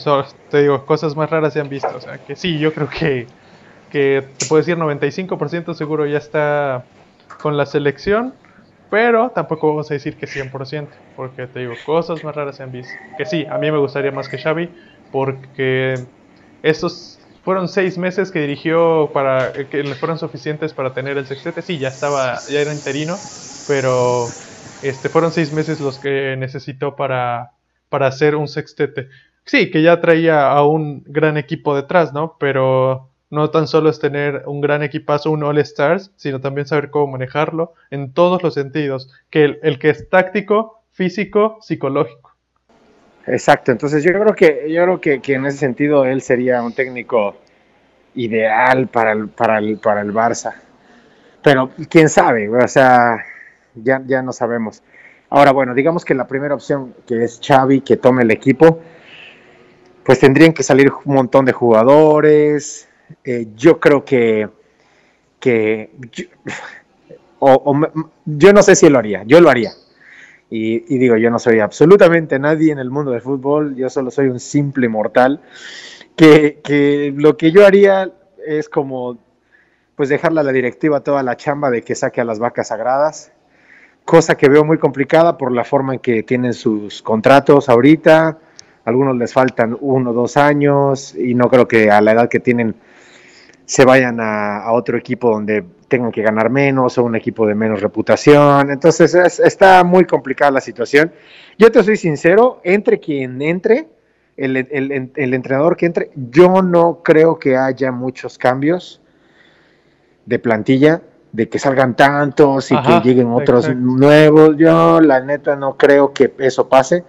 te 0.52 0.62
digo, 0.62 0.86
cosas 0.86 1.16
más 1.16 1.32
raras 1.32 1.54
se 1.54 1.60
han 1.60 1.70
visto. 1.70 1.90
O 1.96 2.00
sea, 2.00 2.20
que 2.20 2.36
sí, 2.36 2.60
yo 2.60 2.72
creo 2.72 2.88
que, 2.88 3.26
que 3.90 4.28
te 4.38 4.46
puedo 4.46 4.62
decir 4.62 4.78
95% 4.78 5.74
seguro 5.74 6.06
ya 6.06 6.20
está 6.20 6.84
con 7.42 7.58
la 7.58 7.66
selección. 7.66 8.34
Pero 8.90 9.32
tampoco 9.32 9.68
vamos 9.68 9.92
a 9.92 9.96
decir 9.96 10.16
que 10.16 10.28
100%, 10.28 10.88
porque 11.18 11.46
te 11.48 11.60
digo, 11.60 11.74
cosas 11.86 12.24
más 12.24 12.34
raras 12.34 12.56
se 12.56 12.64
han 12.64 12.72
visto. 12.72 12.94
Que 13.18 13.26
sí, 13.26 13.46
a 13.46 13.58
mí 13.58 13.70
me 13.70 13.78
gustaría 13.78 14.14
más 14.14 14.30
que 14.30 14.38
Xavi, 14.38 14.70
porque 15.12 15.96
estos 16.64 17.20
fueron 17.48 17.70
seis 17.70 17.98
meses 17.98 18.30
que 18.30 18.42
dirigió 18.42 19.10
para 19.14 19.54
que 19.54 19.82
le 19.82 19.96
fueron 19.96 20.20
suficientes 20.20 20.74
para 20.74 20.94
tener 20.94 21.18
el 21.18 21.26
sextete. 21.26 21.62
Sí, 21.62 21.78
ya 21.78 21.88
estaba, 21.88 22.38
ya 22.50 22.60
era 22.60 22.74
interino, 22.74 23.16
pero 23.70 24.26
este 24.84 25.08
fueron 25.08 25.32
seis 25.32 25.54
meses 25.54 25.80
los 25.80 25.98
que 25.98 26.36
necesitó 26.38 26.98
para, 26.98 27.54
para 27.88 28.08
hacer 28.08 28.36
un 28.36 28.50
sextete. 28.50 29.08
Sí, 29.46 29.72
que 29.72 29.82
ya 29.82 30.02
traía 30.02 30.52
a 30.52 30.68
un 30.68 31.06
gran 31.08 31.38
equipo 31.38 31.74
detrás, 31.74 32.12
¿no? 32.12 32.36
Pero 32.38 33.12
no 33.30 33.50
tan 33.50 33.70
solo 33.70 33.90
es 33.92 34.00
tener 34.02 34.44
un 34.46 34.60
gran 34.60 34.84
equipazo, 34.84 35.32
un 35.32 35.44
All 35.44 35.60
Stars, 35.60 36.12
sino 36.18 36.42
también 36.42 36.68
saber 36.68 36.90
cómo 36.90 37.14
manejarlo 37.14 37.76
en 37.92 38.12
todos 38.12 38.44
los 38.44 38.56
sentidos. 38.56 39.10
Que 39.30 39.58
el, 39.62 39.80
que 39.80 39.92
es 39.92 40.10
táctico, 40.10 40.84
físico, 40.92 41.60
psicológico. 41.62 42.37
Exacto, 43.28 43.74
entonces 43.74 44.04
yo 44.06 44.12
creo 44.14 44.34
que, 44.34 44.72
yo 44.72 44.84
creo 44.84 45.22
que, 45.22 45.34
en 45.34 45.46
ese 45.46 45.58
sentido 45.58 46.06
él 46.06 46.22
sería 46.22 46.64
un 46.64 46.74
técnico 46.74 47.36
ideal 48.16 48.88
para 48.88 49.12
el, 49.12 49.28
para 49.28 49.58
el, 49.58 49.78
para 49.78 50.02
el 50.02 50.14
Barça. 50.14 50.56
Pero 51.44 51.72
quién 51.90 52.08
sabe, 52.08 52.50
o 52.50 52.68
sea, 52.70 53.24
ya, 53.76 54.02
ya 54.06 54.22
no 54.22 54.32
sabemos. 54.32 54.82
Ahora, 55.30 55.52
bueno, 55.52 55.74
digamos 55.74 56.06
que 56.06 56.14
la 56.14 56.26
primera 56.26 56.56
opción, 56.56 56.96
que 57.06 57.26
es 57.26 57.42
Xavi, 57.46 57.82
que 57.82 57.98
tome 57.98 58.24
el 58.24 58.32
equipo, 58.32 58.80
pues 60.06 60.20
tendrían 60.20 60.54
que 60.54 60.64
salir 60.64 60.90
un 61.04 61.16
montón 61.16 61.44
de 61.44 61.52
jugadores. 61.52 62.88
Eh, 63.26 63.48
yo 63.56 63.78
creo 63.82 64.06
que, 64.06 64.48
que 65.40 65.92
yo, 66.14 66.26
yo 68.26 68.54
no 68.54 68.64
sé 68.64 68.76
si 68.78 68.90
lo 68.90 69.00
haría, 69.00 69.24
yo 69.26 69.42
lo 69.42 69.50
haría. 69.50 69.72
Y, 70.50 70.80
digo, 70.98 71.18
yo 71.18 71.30
no 71.30 71.40
soy 71.40 71.60
absolutamente 71.60 72.40
nadie 72.40 72.72
en 72.72 72.80
el 72.80 72.90
mundo 72.90 73.12
del 73.12 73.22
fútbol, 73.22 73.76
yo 73.76 73.90
solo 73.90 74.12
soy 74.12 74.28
un 74.28 74.40
simple 74.40 74.88
mortal, 74.88 75.42
que, 76.16 76.62
que 76.64 77.14
lo 77.16 77.36
que 77.36 77.52
yo 77.52 77.66
haría 77.66 78.12
es 78.46 78.70
como 78.70 79.18
pues 79.96 80.10
dejarle 80.10 80.40
a 80.40 80.44
la 80.44 80.52
directiva 80.52 81.02
toda 81.02 81.24
la 81.24 81.36
chamba 81.36 81.72
de 81.72 81.82
que 81.82 81.96
saque 81.96 82.22
a 82.22 82.24
las 82.24 82.40
vacas 82.40 82.68
sagradas, 82.68 83.32
cosa 84.06 84.36
que 84.36 84.48
veo 84.48 84.64
muy 84.64 84.78
complicada 84.78 85.38
por 85.38 85.52
la 85.52 85.64
forma 85.64 85.96
en 85.96 86.00
que 86.00 86.24
tienen 86.24 86.54
sus 86.54 87.02
contratos 87.02 87.68
ahorita, 87.68 88.38
algunos 88.86 89.18
les 89.18 89.34
faltan 89.34 89.76
uno 89.82 90.12
o 90.12 90.14
dos 90.14 90.38
años 90.38 91.14
y 91.14 91.34
no 91.34 91.50
creo 91.50 91.68
que 91.68 91.92
a 91.92 92.00
la 92.00 92.14
edad 92.14 92.30
que 92.30 92.40
tienen 92.40 92.74
se 93.66 93.84
vayan 93.84 94.20
a, 94.22 94.72
otro 94.72 94.98
equipo 94.98 95.30
donde 95.30 95.66
tengan 95.88 96.12
que 96.12 96.22
ganar 96.22 96.50
menos 96.50 96.98
o 96.98 97.04
un 97.04 97.16
equipo 97.16 97.48
de 97.48 97.56
menos 97.56 97.82
reputación. 97.82 98.72
Entonces 98.72 99.14
está 99.40 99.84
muy 99.84 100.06
complicada 100.06 100.52
la 100.52 100.62
situación. 100.62 101.12
Yo 101.58 101.72
te 101.72 101.84
soy 101.84 101.98
sincero, 101.98 102.62
entre 102.64 103.00
quien 103.00 103.42
entre, 103.42 103.88
el, 104.36 104.56
entrenador 105.16 105.78
que 105.78 105.86
entre, 105.86 106.12
yo 106.16 106.62
no 106.62 107.02
creo 107.04 107.40
que 107.40 107.58
haya 107.58 107.92
muchos 107.92 108.38
cambios 108.38 109.02
de 110.26 110.40
plantilla, 110.40 111.02
de 111.32 111.50
que 111.50 111.60
salgan 111.60 111.96
tantos 111.96 112.72
y 112.72 112.82
que 112.82 113.02
lleguen 113.04 113.32
otros 113.32 113.74
nuevos. 113.76 114.58
Yo 114.58 115.02
la 115.02 115.22
neta 115.22 115.56
no 115.56 115.78
creo 115.78 116.14
que 116.14 116.34
eso 116.40 116.68
pase 116.68 117.04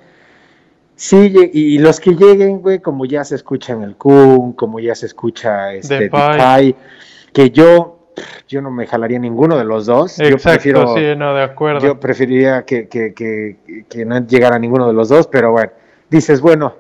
Sí, 0.99 1.33
y 1.53 1.79
los 1.79 2.01
que 2.01 2.17
lleguen, 2.17 2.61
güey, 2.61 2.81
como 2.81 3.05
ya 3.05 3.23
se 3.23 3.37
escucha 3.37 3.73
en 3.73 3.85
el 3.85 3.95
Kun, 3.95 4.53
como 4.55 4.81
ya 4.81 4.97
se 4.97 5.07
escucha 5.07 5.73
este 5.73 6.01
Depay, 6.01 6.75
que 7.33 7.51
yo, 7.51 7.98
yo 8.49 8.61
no 8.63 8.71
me 8.71 8.87
jalaría 8.87 9.19
ninguno 9.19 9.57
de 9.57 9.65
los 9.65 9.87
dos. 9.87 10.19
Exacto, 10.19 10.37
yo 10.37 10.43
prefiero, 10.43 10.95
sí, 10.95 11.17
no, 11.17 11.35
de 11.35 11.43
acuerdo. 11.43 11.81
Yo 11.81 12.01
preferiría 12.01 12.65
que, 12.65 12.89
que, 12.89 13.15
que, 13.15 13.85
que 13.89 14.05
no 14.05 14.27
llegara 14.27 14.59
ninguno 14.59 14.87
de 14.87 14.93
los 14.93 15.09
dos, 15.09 15.27
pero 15.27 15.53
bueno, 15.53 15.73
dices, 16.11 16.41
bueno, 16.41 16.75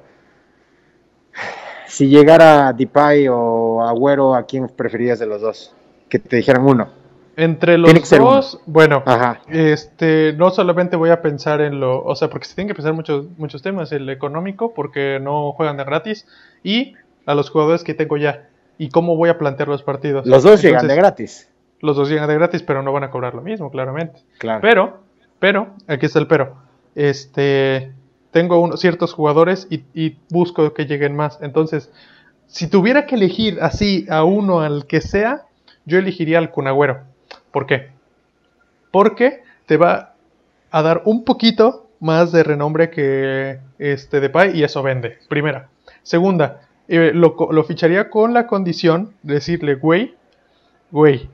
si 1.86 2.08
llegara 2.08 2.72
Depay 2.72 3.26
o 3.28 3.82
Agüero, 3.82 4.34
¿a 4.34 4.44
quién 4.44 4.68
preferirías 4.68 5.18
de 5.18 5.26
los 5.26 5.40
dos? 5.40 5.74
Que 6.08 6.18
te 6.18 6.36
dijeran 6.36 6.64
uno. 6.64 6.88
Entre 7.36 7.78
los 7.78 8.10
dos, 8.10 8.60
bueno, 8.66 9.04
este, 9.48 10.32
no 10.36 10.50
solamente 10.50 10.96
voy 10.96 11.10
a 11.10 11.22
pensar 11.22 11.60
en 11.60 11.78
lo, 11.78 12.02
o 12.04 12.16
sea, 12.16 12.28
porque 12.28 12.46
se 12.46 12.56
tienen 12.56 12.66
que 12.68 12.74
pensar 12.74 12.94
muchos, 12.94 13.26
muchos 13.38 13.62
temas, 13.62 13.92
el 13.92 14.08
económico, 14.10 14.74
porque 14.74 15.20
no 15.22 15.52
juegan 15.52 15.76
de 15.76 15.84
gratis, 15.84 16.26
y 16.64 16.94
a 17.26 17.34
los 17.36 17.50
jugadores 17.50 17.84
que 17.84 17.94
tengo 17.94 18.16
ya. 18.16 18.48
Y 18.78 18.88
cómo 18.88 19.16
voy 19.16 19.28
a 19.28 19.38
plantear 19.38 19.68
los 19.68 19.82
partidos. 19.82 20.26
Los 20.26 20.44
dos 20.44 20.62
llegan 20.62 20.86
de 20.86 20.96
gratis. 20.96 21.50
Los 21.80 21.96
dos 21.96 22.08
llegan 22.08 22.28
de 22.28 22.34
gratis, 22.34 22.62
pero 22.62 22.82
no 22.82 22.92
van 22.92 23.04
a 23.04 23.10
cobrar 23.10 23.34
lo 23.34 23.42
mismo, 23.42 23.70
claramente. 23.70 24.20
Claro. 24.38 24.60
Pero, 24.62 24.98
pero, 25.38 25.68
aquí 25.86 26.06
está 26.06 26.20
el 26.20 26.26
pero. 26.26 26.56
Este, 26.94 27.92
tengo 28.30 28.76
ciertos 28.76 29.12
jugadores 29.12 29.66
y, 29.70 30.16
busco 30.30 30.72
que 30.74 30.86
lleguen 30.86 31.16
más. 31.16 31.38
Entonces, 31.42 31.90
si 32.46 32.68
tuviera 32.68 33.06
que 33.06 33.16
elegir 33.16 33.58
así 33.60 34.06
a 34.08 34.24
uno 34.24 34.60
al 34.60 34.86
que 34.86 35.00
sea, 35.00 35.44
yo 35.84 35.98
elegiría 35.98 36.38
al 36.38 36.50
Cunagüero. 36.50 37.00
¿Por 37.50 37.66
qué? 37.66 37.90
Porque 38.90 39.42
te 39.66 39.76
va 39.76 40.14
a 40.70 40.82
dar 40.82 41.02
un 41.04 41.24
poquito 41.24 41.88
más 42.00 42.30
de 42.32 42.42
renombre 42.42 42.90
que 42.90 43.58
este 43.78 44.20
Depay 44.20 44.56
y 44.56 44.64
eso 44.64 44.82
vende. 44.82 45.18
Primera. 45.28 45.68
Segunda, 46.02 46.67
eh, 46.88 47.12
lo, 47.14 47.36
lo, 47.50 47.64
ficharía 47.64 48.10
con 48.10 48.32
la 48.32 48.46
condición 48.46 49.14
de 49.22 49.34
decirle, 49.34 49.74
güey, 49.74 50.14
güey, 50.90 51.28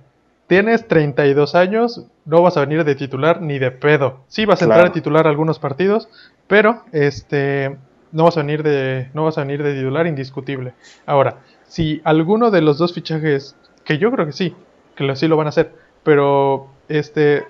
tienes 0.47 0.87
32 0.89 1.55
años, 1.55 2.07
no 2.25 2.43
vas 2.43 2.57
a 2.57 2.61
venir 2.61 2.85
de 2.85 2.95
titular 2.95 3.41
ni 3.41 3.59
de 3.59 3.71
pedo. 3.71 4.21
Sí 4.29 4.47
vas 4.47 4.61
a 4.63 4.65
entrar 4.65 4.87
a 4.87 4.93
titular 4.93 5.27
algunos 5.27 5.59
partidos, 5.59 6.09
pero 6.47 6.83
este 6.93 7.77
no 8.13 8.25
vas 8.25 8.37
a 8.37 8.41
venir 8.41 8.63
de 8.63 9.11
no 9.15 9.25
vas 9.25 9.39
a 9.39 9.43
venir 9.43 9.63
de 9.63 9.75
titular 9.75 10.07
indiscutible. 10.07 10.75
Ahora, 11.07 11.39
si 11.67 12.01
alguno 12.05 12.51
de 12.51 12.61
los 12.61 12.79
dos 12.79 12.93
fichajes, 12.93 13.57
que 13.85 13.99
yo 13.99 14.11
creo 14.11 14.27
que 14.27 14.33
sí, 14.33 14.55
que 14.97 15.17
sí 15.17 15.29
lo 15.29 15.37
van 15.37 15.47
a 15.47 15.51
hacer, 15.51 15.73
pero 16.03 16.69
este 16.89 17.45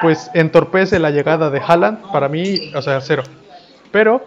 pues 0.00 0.30
entorpece 0.34 0.98
la 0.98 1.10
llegada 1.10 1.50
de 1.50 1.60
Haaland, 1.60 2.10
para 2.12 2.28
mí, 2.28 2.72
o 2.74 2.82
sea, 2.82 3.00
cero. 3.00 3.22
Pero 3.90 4.26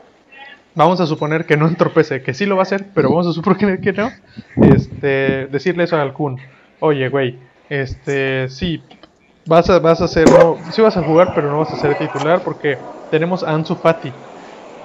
vamos 0.75 0.99
a 1.01 1.07
suponer 1.07 1.45
que 1.45 1.57
no 1.57 1.67
entorpece, 1.67 2.21
que 2.21 2.33
sí 2.33 2.45
lo 2.45 2.55
va 2.55 2.61
a 2.61 2.63
hacer, 2.63 2.87
pero 2.93 3.09
vamos 3.09 3.27
a 3.27 3.33
suponer 3.33 3.79
que 3.79 3.93
no. 3.93 4.11
Este, 4.61 5.47
decirle 5.47 5.85
eso 5.85 5.97
al 5.97 6.13
Kun. 6.13 6.37
Oye, 6.79 7.09
güey, 7.09 7.39
este, 7.69 8.47
sí, 8.49 8.83
vas 9.45 9.69
a, 9.69 9.79
vas 9.79 10.01
a 10.01 10.07
ser, 10.07 10.29
no, 10.29 10.57
sí 10.71 10.81
vas 10.81 10.97
a 10.97 11.03
jugar, 11.03 11.33
pero 11.33 11.49
no 11.49 11.59
vas 11.59 11.71
a 11.71 11.77
ser 11.77 11.97
titular 11.97 12.41
porque 12.43 12.77
tenemos 13.09 13.43
a 13.43 13.53
Ansu 13.53 13.75
Fati. 13.75 14.11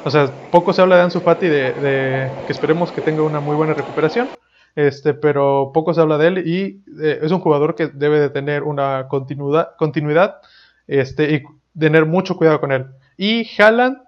O 0.05 0.11
sea, 0.11 0.31
poco 0.51 0.73
se 0.73 0.81
habla 0.81 0.97
de 0.97 1.03
Ansu 1.03 1.21
Fati, 1.21 1.47
de, 1.47 2.31
que 2.47 2.53
esperemos 2.53 2.91
que 2.93 3.01
tenga 3.01 3.23
una 3.23 3.41
muy 3.41 3.57
buena 3.57 3.75
recuperación, 3.75 4.29
este, 4.77 5.15
pero 5.15 5.73
poco 5.75 5.93
se 5.93 6.01
habla 6.01 6.17
de 6.17 6.29
él 6.29 6.39
y 6.47 6.83
eh, 7.03 7.19
es 7.23 7.33
un 7.33 7.41
jugador 7.41 7.75
que 7.75 7.89
debe 7.89 8.21
de 8.21 8.31
tener 8.31 8.63
una 8.63 9.09
continuidad, 9.09 9.77
continuidad 9.77 10.37
este, 10.87 11.35
y 11.35 11.43
tener 11.79 12.07
mucho 12.07 12.37
cuidado 12.37 12.61
con 12.61 12.73
él. 12.73 12.87
Y 13.17 13.47
Haaland, 13.61 13.99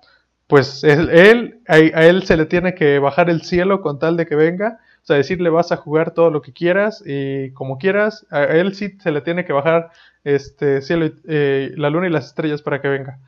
pues 0.53 0.85
él, 0.85 1.63
a, 1.67 1.79
él 1.79 2.25
se 2.25 2.37
le 2.37 2.45
tiene 2.45 2.75
que 2.75 2.99
bajar 2.99 3.31
el 3.31 3.41
cielo 3.41 3.81
con 3.81 3.99
tal 3.99 4.19
de 4.19 4.27
que 4.27 4.35
venga 4.35 4.81
o 5.03 5.07
sea, 5.07 5.17
decirle 5.17 5.49
vas 5.49 5.73
a 5.73 5.79
jugar 5.79 6.11
todo 6.11 6.31
lo 6.31 6.43
que 6.43 6.53
quieras 6.53 7.03
y 7.07 7.53
como 7.53 7.79
quieras. 7.79 8.27
A 8.31 8.43
él 8.45 8.75
sí 8.75 8.99
se 9.03 9.11
le 9.13 9.23
tiene 9.23 9.47
que 9.47 9.55
bajar 9.55 9.91
este 10.25 10.83
cielo, 10.83 11.11
eh, 11.27 11.73
la 11.77 11.89
luna 11.89 12.07
y 12.07 12.11
las 12.11 12.27
estrellas 12.27 12.61
para 12.61 12.83
que 12.83 12.89
venga. 12.89 13.19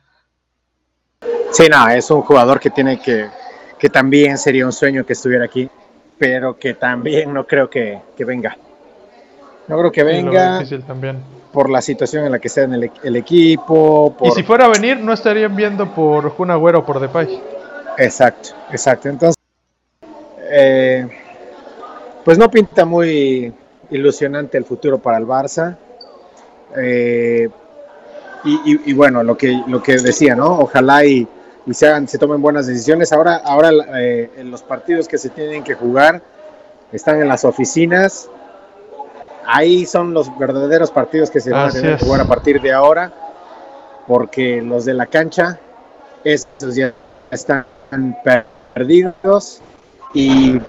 Sí, 1.51 1.67
no, 1.67 1.89
es 1.89 2.11
un 2.11 2.21
jugador 2.21 2.59
que 2.59 2.69
tiene 2.69 3.01
que, 3.01 3.27
que 3.79 3.89
también 3.89 4.37
sería 4.37 4.63
un 4.67 4.71
sueño 4.71 5.03
que 5.03 5.13
estuviera 5.13 5.45
aquí, 5.45 5.67
pero 6.19 6.59
que 6.59 6.75
también 6.75 7.33
no 7.33 7.47
creo 7.47 7.71
que, 7.71 7.99
venga. 8.19 8.55
No 9.67 9.79
creo 9.79 9.91
que 9.91 10.03
venga. 10.03 10.63
también. 10.85 11.23
Por 11.55 11.69
la 11.69 11.81
situación 11.81 12.25
en 12.25 12.33
la 12.33 12.39
que 12.39 12.49
está 12.49 12.63
en 12.63 12.73
el, 12.73 13.15
equipo. 13.15 14.13
Y 14.21 14.31
si 14.31 14.43
fuera 14.43 14.65
a 14.65 14.67
venir, 14.67 14.99
no 14.99 15.13
estarían 15.13 15.55
viendo 15.55 15.89
por 15.95 16.31
Jun 16.31 16.51
Agüero 16.51 16.79
o 16.79 16.85
por 16.85 16.99
Depay. 16.99 17.41
Exacto, 17.97 18.49
exacto. 18.71 19.07
Entonces, 19.07 19.41
eh, 20.51 21.07
pues 22.25 22.37
no 22.37 22.51
pinta 22.51 22.83
muy 22.83 23.53
ilusionante 23.89 24.57
el 24.57 24.65
futuro 24.65 24.99
para 24.99 25.17
el 25.17 25.25
Barça. 25.25 25.77
Eh, 26.75 27.47
y, 28.43 28.93
bueno, 28.93 29.23
lo 29.23 29.37
que, 29.37 29.63
lo 29.65 29.81
que 29.81 29.95
decía, 29.95 30.35
¿no? 30.35 30.59
Ojalá 30.59 31.05
y, 31.05 31.25
se, 31.71 31.87
hagan, 31.87 32.05
se 32.09 32.17
tomen 32.17 32.41
buenas 32.41 32.67
decisiones. 32.67 33.13
Ahora, 33.13 33.37
ahora 33.37 33.71
eh, 33.97 34.29
en 34.35 34.51
los 34.51 34.61
partidos 34.61 35.07
que 35.07 35.17
se 35.17 35.29
tienen 35.29 35.63
que 35.63 35.73
jugar 35.73 36.21
están 36.91 37.21
en 37.21 37.29
las 37.29 37.45
oficinas. 37.45 38.29
Ahí 39.47 39.85
son 39.85 40.13
los 40.13 40.35
verdaderos 40.37 40.91
partidos 40.91 41.29
que 41.29 41.39
se 41.39 41.51
van 41.51 41.69
a 41.69 41.71
tener 41.71 41.97
que 41.97 42.05
jugar 42.05 42.21
a 42.21 42.25
partir 42.25 42.61
de 42.61 42.71
ahora, 42.71 43.11
porque 44.07 44.61
los 44.61 44.85
de 44.85 44.93
la 44.93 45.05
cancha, 45.05 45.59
estos 46.23 46.75
ya 46.75 46.93
están 47.31 47.65
perdidos 48.73 49.61
y 50.13 50.59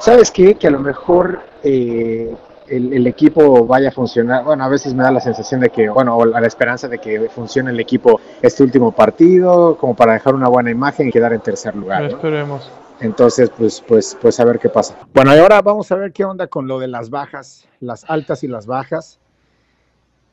¿Sabes 0.00 0.30
qué? 0.30 0.54
Que 0.54 0.66
a 0.66 0.70
lo 0.70 0.80
mejor 0.80 1.40
eh, 1.62 2.34
el, 2.68 3.06
equipo 3.06 3.66
vaya 3.66 3.90
a 3.90 3.92
funcionar. 3.92 4.44
Bueno, 4.44 4.64
a 4.64 4.68
veces 4.68 4.94
me 4.94 5.02
da 5.02 5.10
la 5.10 5.20
sensación 5.20 5.60
de 5.60 5.68
que, 5.68 5.90
bueno, 5.90 6.16
o 6.16 6.24
la 6.24 6.46
esperanza 6.46 6.88
de 6.88 6.98
que 6.98 7.28
funcione 7.28 7.70
el 7.70 7.78
equipo 7.78 8.18
este 8.40 8.62
último 8.62 8.92
partido, 8.92 9.76
como 9.76 9.94
para 9.94 10.14
dejar 10.14 10.34
una 10.34 10.48
buena 10.48 10.70
imagen 10.70 11.08
y 11.08 11.12
quedar 11.12 11.34
en 11.34 11.40
tercer 11.40 11.76
lugar. 11.76 12.04
Esperemos. 12.04 12.70
Entonces, 13.00 13.50
pues, 13.50 13.82
pues, 13.86 14.16
pues 14.20 14.38
a 14.40 14.44
ver 14.44 14.58
qué 14.58 14.68
pasa. 14.68 14.98
Bueno, 15.14 15.34
y 15.34 15.38
ahora 15.38 15.62
vamos 15.62 15.90
a 15.90 15.96
ver 15.96 16.12
qué 16.12 16.24
onda 16.24 16.46
con 16.46 16.68
lo 16.68 16.78
de 16.78 16.88
las 16.88 17.10
bajas, 17.10 17.66
las 17.80 18.04
altas 18.08 18.44
y 18.44 18.48
las 18.48 18.66
bajas. 18.66 19.18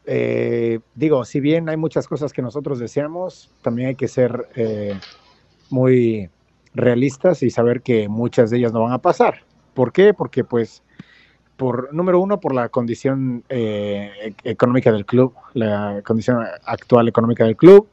Eh, 0.05 0.79
digo, 0.95 1.25
si 1.25 1.39
bien 1.39 1.69
hay 1.69 1.77
muchas 1.77 2.07
cosas 2.07 2.33
que 2.33 2.41
nosotros 2.41 2.79
deseamos, 2.79 3.51
también 3.61 3.89
hay 3.89 3.95
que 3.95 4.07
ser 4.07 4.49
eh, 4.55 4.99
muy 5.69 6.29
realistas 6.73 7.43
y 7.43 7.49
saber 7.49 7.81
que 7.81 8.07
muchas 8.07 8.49
de 8.49 8.57
ellas 8.57 8.73
no 8.73 8.83
van 8.83 8.93
a 8.93 9.01
pasar. 9.01 9.43
¿Por 9.73 9.91
qué? 9.91 10.13
Porque 10.13 10.43
pues, 10.43 10.83
por 11.57 11.93
número 11.93 12.19
uno, 12.19 12.39
por 12.39 12.53
la 12.53 12.69
condición 12.69 13.43
eh, 13.49 14.33
e-, 14.43 14.51
económica 14.51 14.91
del 14.91 15.05
club, 15.05 15.33
la 15.53 16.01
condición 16.05 16.45
actual 16.65 17.07
económica 17.07 17.45
del 17.45 17.55
club, 17.55 17.87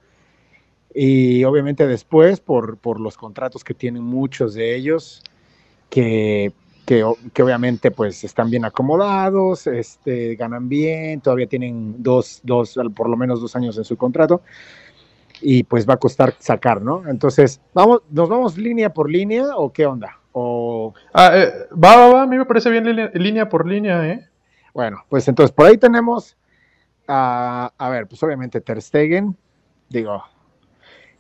y 0.95 1.43
obviamente 1.43 1.89
después 1.89 2.39
por, 2.39 2.79
por 2.79 3.01
los 3.01 3.17
contratos 3.17 3.65
que 3.65 3.75
tienen 3.75 4.05
muchos 4.05 4.55
de 4.55 4.77
ellos, 4.77 5.23
que, 5.91 6.53
que, 6.87 7.03
obviamente 7.03 7.91
pues 7.91 8.23
están 8.23 8.49
bien 8.49 8.65
acomodados, 8.65 9.67
este, 9.67 10.37
ganan 10.37 10.69
bien, 10.69 11.21
todavía 11.21 11.49
tienen 11.49 12.03
dos, 12.03 12.41
dos, 12.45 12.79
por 12.95 13.09
lo 13.09 13.17
menos 13.17 13.41
dos 13.41 13.57
años 13.57 13.77
en 13.77 13.85
su 13.85 13.97
contrato, 13.97 14.43
y 15.41 15.65
pues 15.65 15.89
va 15.89 15.95
a 15.95 15.99
costar 15.99 16.35
sacar, 16.39 16.81
¿no? 16.81 17.09
Entonces, 17.09 17.61
vamos, 17.75 18.03
¿nos 18.11 18.29
vamos 18.29 18.57
línea 18.57 18.95
por 18.95 19.11
línea 19.11 19.57
o 19.57 19.73
qué 19.73 19.87
onda? 19.87 20.21
O... 20.31 20.95
Ah, 21.13 21.33
eh, 21.35 21.53
va, 21.73 21.97
va, 21.97 22.13
va, 22.13 22.23
a 22.23 22.27
mí 22.27 22.39
me 22.39 22.47
parece 22.47 22.71
bien 22.71 23.11
línea, 23.15 23.49
por 23.49 23.67
línea, 23.67 24.09
¿eh? 24.09 24.29
Bueno, 24.73 25.05
pues 25.09 25.27
entonces 25.27 25.53
por 25.53 25.67
ahí 25.67 25.77
tenemos 25.77 26.37
a, 27.09 27.73
a 27.77 27.89
ver, 27.91 28.07
pues 28.07 28.23
obviamente 28.23 28.61
Ter 28.61 28.81
Stegen, 28.81 29.37
digo, 29.89 30.23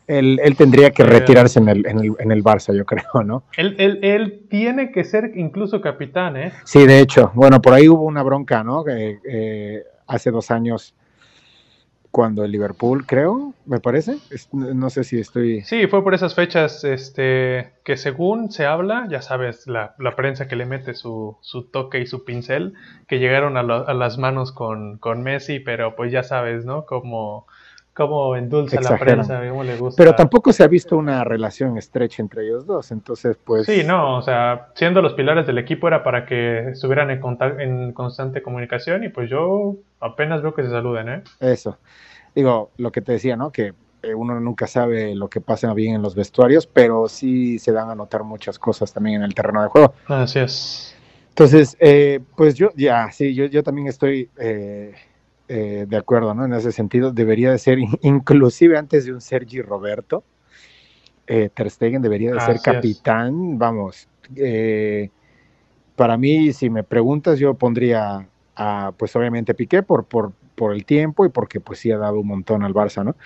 él, 0.06 0.40
él 0.42 0.56
tendría 0.56 0.90
que 0.90 1.02
retirarse 1.02 1.58
en 1.58 1.68
el, 1.68 1.86
en, 1.86 1.98
el, 1.98 2.12
en 2.18 2.32
el 2.32 2.42
Barça, 2.42 2.74
yo 2.74 2.84
creo, 2.84 3.24
¿no? 3.24 3.44
Él, 3.56 3.74
él, 3.78 4.00
él, 4.02 4.46
tiene 4.50 4.92
que 4.92 5.04
ser 5.04 5.32
incluso 5.34 5.80
capitán, 5.80 6.36
¿eh? 6.36 6.52
Sí, 6.64 6.86
de 6.86 7.00
hecho, 7.00 7.32
bueno, 7.34 7.60
por 7.62 7.72
ahí 7.72 7.88
hubo 7.88 8.04
una 8.04 8.22
bronca, 8.22 8.62
¿no? 8.62 8.84
Que 8.84 9.18
eh, 9.24 9.82
hace 10.06 10.30
dos 10.30 10.50
años 10.50 10.94
cuando 12.14 12.44
el 12.44 12.52
Liverpool, 12.52 13.04
creo, 13.06 13.54
me 13.66 13.80
parece. 13.80 14.18
no 14.52 14.88
sé 14.88 15.02
si 15.02 15.18
estoy. 15.18 15.62
Sí, 15.62 15.88
fue 15.88 16.04
por 16.04 16.14
esas 16.14 16.36
fechas 16.36 16.84
este, 16.84 17.72
que 17.84 17.96
según 17.96 18.52
se 18.52 18.66
habla, 18.66 19.08
ya 19.10 19.20
sabes, 19.20 19.66
la, 19.66 19.96
prensa 20.14 20.46
que 20.46 20.54
le 20.54 20.64
mete 20.64 20.94
su, 20.94 21.36
su, 21.40 21.64
toque 21.64 21.98
y 21.98 22.06
su 22.06 22.24
pincel, 22.24 22.74
que 23.08 23.18
llegaron 23.18 23.56
a, 23.56 23.62
a 23.62 23.94
las 23.94 24.16
manos 24.16 24.52
con, 24.52 24.98
con, 24.98 25.24
Messi, 25.24 25.58
pero 25.58 25.96
pues 25.96 26.12
ya 26.12 26.22
sabes, 26.22 26.64
¿no? 26.64 26.86
Como 26.86 27.48
cómo 27.94 28.34
endulza 28.36 28.80
la 28.80 28.98
prensa, 28.98 29.40
cómo 29.48 29.62
le 29.62 29.76
gusta. 29.76 30.02
Pero 30.02 30.14
tampoco 30.14 30.52
se 30.52 30.64
ha 30.64 30.66
visto 30.66 30.96
una 30.96 31.22
relación 31.22 31.78
estrecha 31.78 32.22
entre 32.22 32.44
ellos 32.44 32.66
dos, 32.66 32.90
entonces 32.90 33.38
pues... 33.42 33.66
Sí, 33.66 33.84
no, 33.84 34.18
o 34.18 34.22
sea, 34.22 34.68
siendo 34.74 35.00
los 35.00 35.14
pilares 35.14 35.46
del 35.46 35.58
equipo 35.58 35.86
era 35.86 36.02
para 36.02 36.26
que 36.26 36.70
estuvieran 36.70 37.10
en, 37.10 37.20
en 37.60 37.92
constante 37.92 38.42
comunicación 38.42 39.04
y 39.04 39.08
pues 39.08 39.30
yo 39.30 39.76
apenas 40.00 40.42
veo 40.42 40.54
que 40.54 40.64
se 40.64 40.70
saluden, 40.70 41.08
¿eh? 41.08 41.22
Eso. 41.40 41.78
Digo, 42.34 42.72
lo 42.78 42.90
que 42.90 43.00
te 43.00 43.12
decía, 43.12 43.36
¿no? 43.36 43.52
Que 43.52 43.74
eh, 44.02 44.14
uno 44.14 44.40
nunca 44.40 44.66
sabe 44.66 45.14
lo 45.14 45.28
que 45.28 45.40
pasa 45.40 45.72
bien 45.72 45.94
en 45.94 46.02
los 46.02 46.16
vestuarios, 46.16 46.66
pero 46.66 47.08
sí 47.08 47.60
se 47.60 47.70
dan 47.70 47.90
a 47.90 47.94
notar 47.94 48.24
muchas 48.24 48.58
cosas 48.58 48.92
también 48.92 49.16
en 49.16 49.22
el 49.22 49.34
terreno 49.34 49.62
de 49.62 49.68
juego. 49.68 49.94
Así 50.08 50.40
es. 50.40 50.96
Entonces, 51.28 51.76
eh, 51.78 52.20
pues 52.36 52.54
yo, 52.54 52.70
ya, 52.76 53.10
sí, 53.12 53.34
yo, 53.34 53.46
yo 53.46 53.62
también 53.62 53.86
estoy... 53.86 54.28
Eh, 54.36 54.94
eh, 55.48 55.86
de 55.88 55.96
acuerdo, 55.96 56.34
¿no? 56.34 56.44
En 56.44 56.54
ese 56.54 56.72
sentido, 56.72 57.12
debería 57.12 57.50
de 57.50 57.58
ser, 57.58 57.78
inclusive 58.02 58.78
antes 58.78 59.04
de 59.04 59.12
un 59.12 59.20
Sergi 59.20 59.60
Roberto, 59.62 60.24
eh, 61.26 61.50
Ter 61.54 61.70
Stegen 61.70 62.02
debería 62.02 62.32
de 62.32 62.40
ser 62.40 62.60
capitán, 62.60 63.58
vamos. 63.58 64.08
Eh, 64.36 65.10
para 65.96 66.16
mí, 66.16 66.52
si 66.52 66.68
me 66.68 66.82
preguntas, 66.82 67.38
yo 67.38 67.54
pondría 67.54 68.26
a, 68.56 68.92
pues 68.96 69.14
obviamente 69.16 69.54
Piqué 69.54 69.82
por, 69.82 70.04
por, 70.04 70.32
por 70.54 70.74
el 70.74 70.84
tiempo 70.84 71.24
y 71.24 71.30
porque 71.30 71.60
pues 71.60 71.78
sí 71.78 71.90
ha 71.90 71.98
dado 71.98 72.20
un 72.20 72.26
montón 72.26 72.62
al 72.62 72.74
Barça, 72.74 73.04
¿no? 73.04 73.16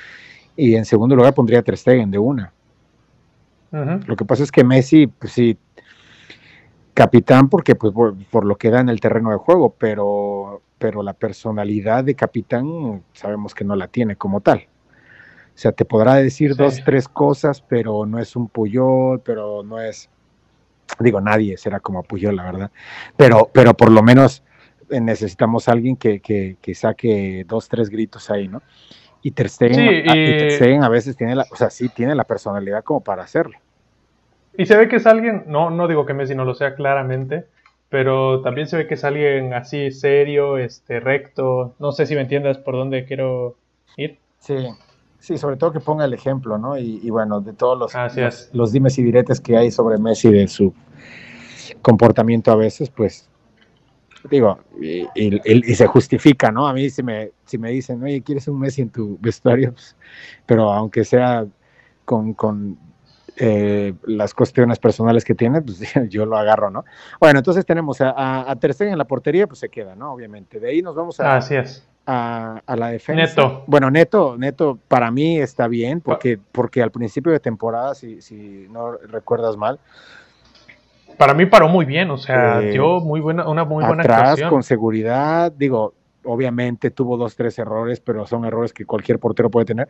Y 0.56 0.76
en 0.76 0.84
segundo 0.84 1.16
lugar 1.16 1.34
pondría 1.34 1.60
a 1.60 1.62
Ter 1.62 1.76
Stegen 1.76 2.10
de 2.10 2.18
una. 2.18 2.52
Lo 3.70 4.16
que 4.16 4.24
pasa 4.24 4.42
es 4.42 4.50
que 4.50 4.64
Messi, 4.64 5.06
pues 5.08 5.32
sí, 5.32 5.58
capitán 6.94 7.48
porque 7.48 7.74
pues 7.74 7.92
por, 8.30 8.44
lo 8.44 8.56
que 8.56 8.70
da 8.70 8.80
en 8.80 8.88
el 8.88 8.98
terreno 8.98 9.30
de 9.30 9.36
juego, 9.36 9.74
pero, 9.78 10.37
pero 10.78 11.02
la 11.02 11.12
personalidad 11.12 12.04
de 12.04 12.14
capitán 12.14 13.02
sabemos 13.12 13.54
que 13.54 13.64
no 13.64 13.76
la 13.76 13.88
tiene 13.88 14.16
como 14.16 14.40
tal. 14.40 14.66
O 15.58 15.60
sea, 15.60 15.72
te 15.72 15.84
podrá 15.84 16.14
decir 16.14 16.54
dos, 16.54 16.82
tres 16.84 17.08
cosas, 17.08 17.60
pero 17.60 18.06
no 18.06 18.20
es 18.20 18.36
un 18.36 18.48
Puyol, 18.48 19.20
pero 19.20 19.64
no 19.64 19.80
es, 19.80 20.08
digo, 21.00 21.20
nadie 21.20 21.56
será 21.56 21.80
como 21.80 22.04
Puyol, 22.04 22.36
la 22.36 22.44
verdad, 22.44 22.70
pero, 23.16 23.50
pero 23.52 23.74
por 23.74 23.90
lo 23.90 24.02
menos 24.02 24.44
eh, 24.88 25.00
necesitamos 25.00 25.68
a 25.68 25.72
alguien 25.72 25.96
que, 25.96 26.20
que, 26.20 26.74
saque 26.74 27.44
dos, 27.46 27.68
tres 27.68 27.90
gritos 27.90 28.30
ahí, 28.30 28.46
¿no? 28.46 28.62
Y 29.20 29.32
Ter 29.32 29.48
Stegen, 29.48 30.84
a 30.84 30.88
veces 30.88 31.16
tiene 31.16 31.34
la, 31.34 31.44
o 31.50 31.56
sea, 31.56 31.70
sí 31.70 31.88
tiene 31.88 32.14
la 32.14 32.22
personalidad 32.22 32.84
como 32.84 33.00
para 33.00 33.24
hacerlo. 33.24 33.58
Y 34.56 34.66
se 34.66 34.76
ve 34.76 34.88
que 34.88 34.96
es 34.96 35.06
alguien, 35.06 35.44
no, 35.48 35.70
no 35.70 35.88
digo 35.88 36.06
que 36.06 36.14
Messi 36.14 36.36
no 36.36 36.44
lo 36.44 36.54
sea 36.54 36.76
claramente, 36.76 37.46
pero 37.88 38.42
también 38.42 38.68
se 38.68 38.76
ve 38.76 38.86
que 38.86 38.94
es 38.94 39.04
alguien 39.04 39.54
así 39.54 39.90
serio, 39.90 40.58
este, 40.58 41.00
recto. 41.00 41.74
No 41.78 41.92
sé 41.92 42.06
si 42.06 42.14
me 42.14 42.22
entiendas 42.22 42.58
por 42.58 42.74
dónde 42.74 43.04
quiero 43.04 43.56
ir. 43.96 44.18
Sí, 44.40 44.68
sí, 45.18 45.38
sobre 45.38 45.56
todo 45.56 45.72
que 45.72 45.80
ponga 45.80 46.04
el 46.04 46.12
ejemplo, 46.12 46.58
¿no? 46.58 46.78
Y, 46.78 47.08
bueno, 47.10 47.40
de 47.40 47.54
todos 47.54 47.78
los, 47.78 47.92
los, 48.52 48.72
dimes 48.72 48.98
y 48.98 49.02
diretes 49.02 49.40
que 49.40 49.56
hay 49.56 49.70
sobre 49.70 49.98
Messi, 49.98 50.30
de 50.30 50.48
su 50.48 50.74
comportamiento 51.82 52.52
a 52.52 52.56
veces, 52.56 52.90
pues 52.90 53.28
digo, 54.30 54.58
y, 54.80 55.06
y, 55.14 55.74
se 55.74 55.86
justifica, 55.86 56.50
¿no? 56.50 56.66
A 56.66 56.72
mí 56.72 56.90
si 56.90 57.02
me, 57.02 57.30
si 57.44 57.56
me 57.56 57.70
dicen, 57.70 58.02
oye, 58.02 58.20
¿quieres 58.22 58.48
un 58.48 58.58
Messi 58.58 58.82
en 58.82 58.90
tu 58.90 59.18
vestuario? 59.20 59.72
Pues, 59.78 59.96
pero 60.44 60.72
aunque 60.72 61.04
sea 61.04 61.46
con, 62.04 62.34
con 62.34 62.78
eh, 63.40 63.94
las 64.04 64.34
cuestiones 64.34 64.78
personales 64.78 65.24
que 65.24 65.34
tiene, 65.34 65.62
pues 65.62 65.80
yo 66.08 66.26
lo 66.26 66.36
agarro, 66.36 66.70
¿no? 66.70 66.84
Bueno, 67.20 67.38
entonces 67.38 67.64
tenemos 67.64 68.00
a, 68.00 68.50
a, 68.50 68.56
Ter 68.56 68.74
Stegen 68.74 68.92
en 68.92 68.98
la 68.98 69.06
portería, 69.06 69.46
pues 69.46 69.60
se 69.60 69.68
queda, 69.68 69.94
¿no? 69.94 70.12
Obviamente. 70.12 70.58
De 70.58 70.70
ahí 70.70 70.82
nos 70.82 70.94
vamos 70.96 71.20
a, 71.20 71.36
Así 71.36 71.54
es. 71.54 71.86
a, 72.06 72.60
a 72.66 72.76
la 72.76 72.88
defensa. 72.88 73.22
Neto. 73.22 73.64
Bueno, 73.66 73.90
Neto, 73.90 74.36
Neto 74.36 74.78
para 74.88 75.10
mí 75.10 75.38
está 75.38 75.68
bien, 75.68 76.00
porque, 76.00 76.38
porque 76.52 76.82
al 76.82 76.90
principio 76.90 77.30
de 77.30 77.38
temporada, 77.38 77.94
si, 77.94 78.20
si 78.20 78.66
no 78.70 78.92
recuerdas 78.92 79.56
mal, 79.56 79.78
para 81.16 81.34
mí 81.34 81.46
paró 81.46 81.68
muy 81.68 81.84
bien, 81.84 82.10
o 82.10 82.16
sea, 82.16 82.60
eh, 82.60 82.72
dio 82.72 83.00
muy 83.00 83.20
buena, 83.20 83.48
una 83.48 83.64
muy 83.64 83.84
buena 83.84 84.02
atrás, 84.02 84.40
con 84.48 84.62
seguridad, 84.62 85.52
digo, 85.52 85.94
obviamente 86.24 86.90
tuvo 86.90 87.16
dos, 87.16 87.36
tres 87.36 87.58
errores, 87.58 88.00
pero 88.00 88.26
son 88.26 88.44
errores 88.44 88.72
que 88.72 88.84
cualquier 88.84 89.18
portero 89.18 89.50
puede 89.50 89.66
tener. 89.66 89.88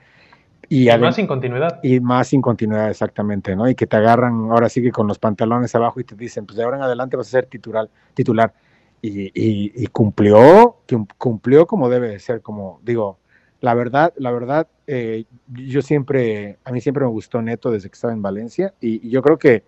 Y, 0.69 0.89
más 0.99 1.17
sin 1.17 1.27
continuidad. 1.27 1.81
Y 1.83 2.01
más 2.01 2.29
sin 2.29 2.43
continuidad, 2.43 2.91
exactamente, 2.91 3.57
¿no? 3.57 3.69
Y 3.69 3.75
que 3.75 3.87
te 3.87 3.97
agarran 3.97 4.51
ahora 4.51 4.69
sí 4.69 4.83
que 4.83 4.91
con 4.91 5.07
los 5.07 5.19
pantalones 5.19 5.75
abajo 5.75 6.01
y 6.01 6.05
te 6.05 6.15
dicen, 6.15 6.45
pues 6.45 6.57
de 6.57 6.65
ahora 6.65 6.77
en 6.77 6.83
adelante 6.83 7.17
vas 7.17 7.29
a 7.29 7.31
ser 7.31 7.47
titular. 7.47 7.89
titular. 8.15 8.53
Y, 9.01 9.31
y, 9.35 9.87
cumplió, 9.87 10.79
cumplió 11.17 11.67
como 11.67 11.89
debe 11.89 12.09
de 12.09 12.19
ser, 12.19 12.43
como 12.43 12.81
digo, 12.83 13.19
la 13.61 13.73
verdad, 13.75 14.13
la 14.17 14.33
verdad, 14.33 14.67
eh, 14.89 15.25
yo 15.49 15.83
siempre, 15.83 16.59
a 16.65 16.73
mí 16.73 16.81
siempre 16.81 17.05
me 17.05 17.11
gustó 17.11 17.41
Neto 17.41 17.71
desde 17.71 17.89
que 17.89 17.95
estaba 17.95 18.13
en 18.13 18.23
Valencia 18.23 18.75
y, 18.81 19.09
yo 19.09 19.23
creo 19.23 19.39
que, 19.39 19.63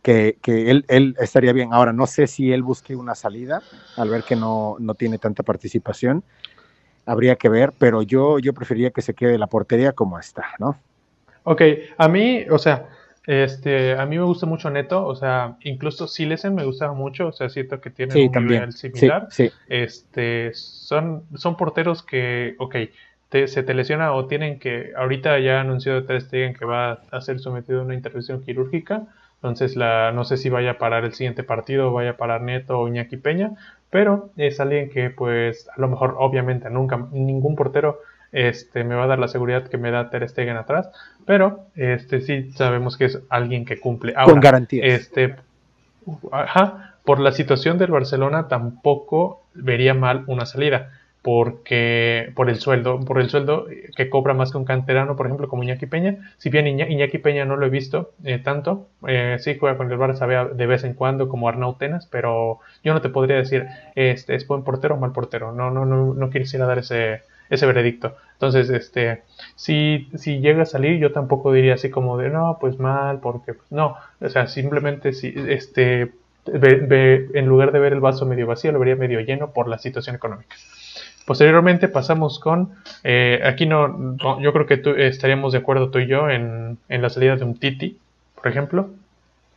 que, 0.00 0.38
que 0.40 0.70
él, 0.70 0.86
él, 0.88 1.14
estaría 1.20 1.52
bien. 1.52 1.74
Ahora, 1.74 1.92
no 1.92 2.06
sé 2.06 2.26
si 2.26 2.52
él 2.52 2.62
busque 2.62 2.96
una 2.96 3.14
salida 3.14 3.62
al 3.96 4.08
ver 4.08 4.22
que 4.24 4.34
no, 4.34 4.76
no 4.80 4.94
tiene 4.94 5.18
tanta 5.18 5.42
participación 5.42 6.24
habría 7.06 7.36
que 7.36 7.48
ver, 7.48 7.72
pero 7.78 8.02
yo, 8.02 8.38
yo 8.38 8.52
preferiría 8.52 8.90
que 8.90 9.02
se 9.02 9.14
quede 9.14 9.38
la 9.38 9.46
portería 9.46 9.92
como 9.92 10.18
está, 10.18 10.46
¿no? 10.58 10.76
Ok, 11.44 11.62
a 11.98 12.08
mí, 12.08 12.44
o 12.50 12.58
sea, 12.58 12.88
este, 13.26 13.94
a 13.94 14.04
mí 14.06 14.18
me 14.18 14.24
gusta 14.24 14.46
mucho 14.46 14.70
Neto, 14.70 15.06
o 15.06 15.14
sea, 15.14 15.56
incluso 15.62 16.06
Silesen 16.06 16.54
me 16.54 16.64
gustaba 16.64 16.92
mucho, 16.92 17.28
o 17.28 17.32
sea, 17.32 17.48
siento 17.48 17.80
que 17.80 17.90
tiene 17.90 18.14
un 18.26 18.46
nivel 18.46 18.72
similar. 18.72 19.28
Sí, 19.30 19.50
Este, 19.68 20.52
son, 20.54 21.24
son 21.34 21.56
porteros 21.56 22.02
que, 22.02 22.54
ok, 22.58 22.76
se 23.46 23.62
te 23.62 23.74
lesiona 23.74 24.12
o 24.12 24.26
tienen 24.26 24.58
que, 24.58 24.92
ahorita 24.96 25.38
ya 25.40 25.60
anunció 25.60 25.94
de 25.94 26.02
Ter 26.02 26.20
Stegen 26.22 26.54
que 26.54 26.64
va 26.64 27.00
a 27.10 27.20
ser 27.20 27.40
sometido 27.40 27.80
a 27.80 27.84
una 27.84 27.94
intervención 27.94 28.42
quirúrgica, 28.42 29.02
entonces 29.36 29.76
la, 29.76 30.12
no 30.12 30.24
sé 30.24 30.36
si 30.36 30.48
vaya 30.48 30.72
a 30.72 30.78
parar 30.78 31.04
el 31.04 31.14
siguiente 31.14 31.42
partido 31.42 31.88
o 31.88 31.92
vaya 31.92 32.10
a 32.10 32.16
parar 32.16 32.42
Neto 32.42 32.78
o 32.78 32.88
Iñaki 32.88 33.16
Peña, 33.16 33.52
pero 33.94 34.30
es 34.36 34.58
alguien 34.58 34.90
que 34.90 35.08
pues 35.10 35.68
a 35.68 35.80
lo 35.80 35.86
mejor 35.86 36.16
obviamente 36.18 36.68
nunca 36.68 37.06
ningún 37.12 37.54
portero 37.54 38.00
este, 38.32 38.82
me 38.82 38.96
va 38.96 39.04
a 39.04 39.06
dar 39.06 39.20
la 39.20 39.28
seguridad 39.28 39.68
que 39.68 39.78
me 39.78 39.92
da 39.92 40.10
Ter 40.10 40.28
Stegen 40.28 40.56
atrás, 40.56 40.90
pero 41.24 41.66
este 41.76 42.20
sí 42.20 42.50
sabemos 42.50 42.96
que 42.96 43.04
es 43.04 43.20
alguien 43.28 43.64
que 43.64 43.78
cumple. 43.78 44.12
Con 44.14 44.40
garantía. 44.40 44.84
Este, 44.84 45.36
ajá, 46.32 46.96
por 47.04 47.20
la 47.20 47.30
situación 47.30 47.78
del 47.78 47.92
Barcelona 47.92 48.48
tampoco 48.48 49.44
vería 49.54 49.94
mal 49.94 50.24
una 50.26 50.44
salida 50.44 50.90
porque 51.24 52.32
por 52.34 52.50
el 52.50 52.56
sueldo, 52.56 53.00
por 53.00 53.18
el 53.18 53.30
sueldo 53.30 53.66
que 53.96 54.10
cobra 54.10 54.34
más 54.34 54.52
que 54.52 54.58
un 54.58 54.66
canterano, 54.66 55.16
por 55.16 55.24
ejemplo, 55.24 55.48
como 55.48 55.62
Iñaki 55.62 55.86
Peña. 55.86 56.18
Si 56.36 56.50
bien 56.50 56.66
Iñaki 56.66 57.16
Peña 57.16 57.46
no 57.46 57.56
lo 57.56 57.64
he 57.64 57.70
visto 57.70 58.12
eh, 58.24 58.38
tanto, 58.38 58.88
eh, 59.08 59.38
sí 59.40 59.56
juega 59.58 59.78
con 59.78 59.90
el 59.90 59.98
Barça 59.98 60.52
de 60.54 60.66
vez 60.66 60.84
en 60.84 60.92
cuando 60.92 61.30
como 61.30 61.48
Arnau 61.48 61.78
Tenas, 61.78 62.06
pero 62.08 62.60
yo 62.82 62.92
no 62.92 63.00
te 63.00 63.08
podría 63.08 63.36
decir 63.36 63.66
este 63.94 64.34
es 64.34 64.46
buen 64.46 64.64
portero 64.64 64.96
o 64.96 64.98
mal 64.98 65.12
portero. 65.12 65.50
No, 65.52 65.70
no, 65.70 65.86
no, 65.86 66.12
no 66.12 66.28
quisiera 66.28 66.66
dar 66.66 66.80
ese, 66.80 67.22
ese 67.48 67.64
veredicto. 67.64 68.16
Entonces, 68.34 68.68
este, 68.68 69.22
si, 69.56 70.10
si 70.16 70.40
llega 70.40 70.64
a 70.64 70.66
salir, 70.66 70.98
yo 70.98 71.12
tampoco 71.12 71.54
diría 71.54 71.72
así 71.74 71.88
como 71.88 72.18
de 72.18 72.28
no, 72.28 72.58
pues 72.60 72.78
mal, 72.78 73.20
porque 73.20 73.54
pues, 73.54 73.72
no, 73.72 73.96
o 74.20 74.28
sea, 74.28 74.46
simplemente 74.46 75.14
si 75.14 75.32
este 75.48 76.12
en 76.46 77.46
lugar 77.46 77.72
de 77.72 77.78
ver 77.78 77.94
el 77.94 78.00
vaso 78.00 78.26
medio 78.26 78.46
vacío, 78.46 78.72
lo 78.72 78.78
vería 78.78 78.96
medio 78.96 79.20
lleno 79.20 79.52
por 79.52 79.68
la 79.68 79.78
situación 79.78 80.16
económica. 80.16 80.54
Posteriormente 81.26 81.88
pasamos 81.88 82.38
con, 82.38 82.74
eh, 83.02 83.40
aquí 83.44 83.64
no, 83.64 84.16
yo 84.40 84.52
creo 84.52 84.66
que 84.66 84.76
tú, 84.76 84.90
estaríamos 84.90 85.52
de 85.52 85.58
acuerdo 85.58 85.90
tú 85.90 85.98
y 85.98 86.06
yo 86.06 86.28
en, 86.28 86.78
la 86.88 87.08
salida 87.08 87.36
de 87.36 87.44
un 87.44 87.54
Titi, 87.54 87.98
por 88.34 88.48
ejemplo. 88.48 88.90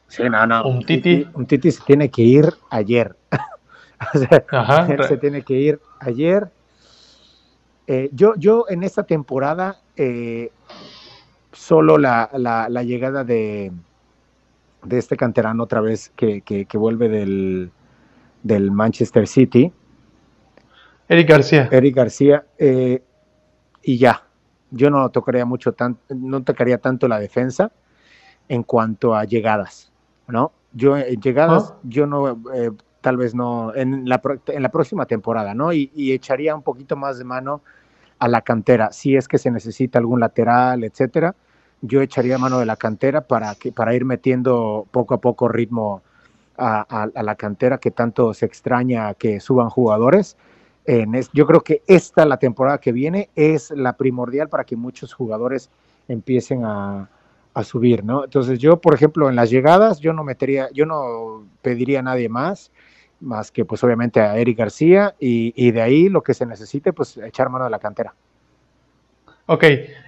Sí, 0.08 0.24
no, 0.30 0.48
no. 0.48 0.66
Un 0.66 0.86
Titi. 0.86 1.28
Un 1.34 1.46
Titi 1.46 1.72
se 1.72 1.84
tiene 1.84 2.10
que 2.10 2.22
ir 2.22 2.54
ayer. 2.70 3.16
Ajá. 4.50 4.88
se 5.08 5.18
tiene 5.18 5.42
que 5.42 5.56
ir 5.56 5.80
ayer. 6.00 6.50
Eh, 7.88 8.10
yo, 8.14 8.34
yo 8.38 8.66
en 8.70 8.84
esta 8.84 9.04
temporada, 9.04 9.78
eh, 9.98 10.52
solo 11.52 11.98
la, 11.98 12.30
llegada 12.86 13.26
de, 13.26 13.74
de 14.84 14.98
este 14.98 15.18
canterano 15.18 15.64
otra 15.64 15.82
vez 15.82 16.12
que, 16.16 16.42
que, 16.42 16.78
vuelve 16.78 17.10
del, 17.10 17.72
del 18.44 18.72
Manchester 18.72 19.28
City, 19.28 19.74
Eric 21.10 21.30
García. 21.30 21.70
Eric 21.72 21.96
García. 21.96 22.46
Eh, 22.58 23.02
y 23.84 23.98
ya. 23.98 24.24
Yo 24.72 24.90
no 24.90 25.10
tocaría 25.10 25.46
mucho 25.46 25.72
tan, 25.72 25.98
no 26.10 26.44
tocaría 26.44 26.78
tanto 26.78 27.08
la 27.08 27.20
defensa 27.20 27.72
en 28.50 28.64
cuanto 28.64 29.16
a 29.16 29.24
llegadas, 29.24 29.92
¿no? 30.28 30.52
Yo 30.74 30.98
en 30.98 31.22
llegadas, 31.22 31.72
ah. 31.72 31.80
yo 31.84 32.06
no, 32.06 32.42
eh, 32.54 32.72
tal 33.00 33.16
vez 33.16 33.34
no, 33.34 33.74
en 33.74 34.08
la, 34.10 34.22
en 34.48 34.64
la 34.64 34.70
próxima 34.70 35.06
temporada, 35.06 35.54
¿no? 35.54 35.72
Y, 35.72 36.12
echaría 36.12 36.54
un 36.54 36.64
poquito 36.64 36.98
más 36.98 37.18
de 37.18 37.24
mano 37.24 37.62
a 38.20 38.28
la 38.28 38.42
cantera. 38.42 38.92
Si 38.92 39.16
es 39.16 39.30
que 39.30 39.38
se 39.38 39.52
necesita 39.52 40.00
algún 40.00 40.20
lateral, 40.20 40.84
etcétera, 40.84 41.36
yo 41.82 42.02
echaría 42.02 42.38
mano 42.38 42.60
de 42.60 42.66
la 42.66 42.76
cantera 42.76 43.22
para, 43.22 43.56
que, 43.56 43.72
para 43.72 43.96
ir 43.96 44.04
metiendo 44.04 44.86
poco 44.92 45.14
a 45.14 45.22
poco 45.22 45.48
ritmo 45.48 46.02
a, 46.58 46.82
a 46.82 47.24
la 47.24 47.36
cantera 47.36 47.78
que 47.78 47.92
tanto 47.92 48.34
se 48.34 48.46
extraña 48.46 49.14
que 49.14 49.40
suban 49.40 49.70
jugadores 49.70 50.36
yo 51.34 51.46
creo 51.46 51.62
que 51.62 51.82
esta, 51.86 52.26
la 52.26 52.38
temporada 52.38 52.78
que 52.78 52.94
viene, 52.94 53.30
es 53.36 53.72
la 53.72 53.98
primordial 53.98 54.48
para 54.48 54.64
que 54.64 54.78
muchos 54.78 55.14
jugadores 55.14 55.70
empiecen 56.08 56.64
a, 56.64 57.10
subir, 57.64 58.04
¿no? 58.04 58.24
Entonces 58.24 58.60
yo, 58.60 58.80
por 58.80 58.94
ejemplo, 58.94 59.30
en 59.30 59.36
las 59.36 59.50
llegadas, 59.50 60.00
yo 60.00 60.14
no 60.14 60.24
metería, 60.24 60.70
yo 60.74 60.86
no 60.86 61.44
pediría 61.64 62.02
a 62.02 62.04
nadie 62.04 62.30
más, 62.30 62.72
más 63.20 63.50
que 63.50 63.66
pues 63.66 63.84
obviamente 63.84 64.22
a 64.22 64.38
Eric 64.38 64.60
García, 64.60 65.16
y, 65.20 65.72
de 65.72 65.82
ahí 65.82 66.08
lo 66.08 66.22
que 66.22 66.36
se 66.36 66.46
necesite, 66.46 66.94
pues 66.94 67.18
echar 67.18 67.50
mano 67.50 67.66
de 67.66 67.72
la 67.72 67.80
cantera. 67.80 68.14
Ok, 69.48 69.64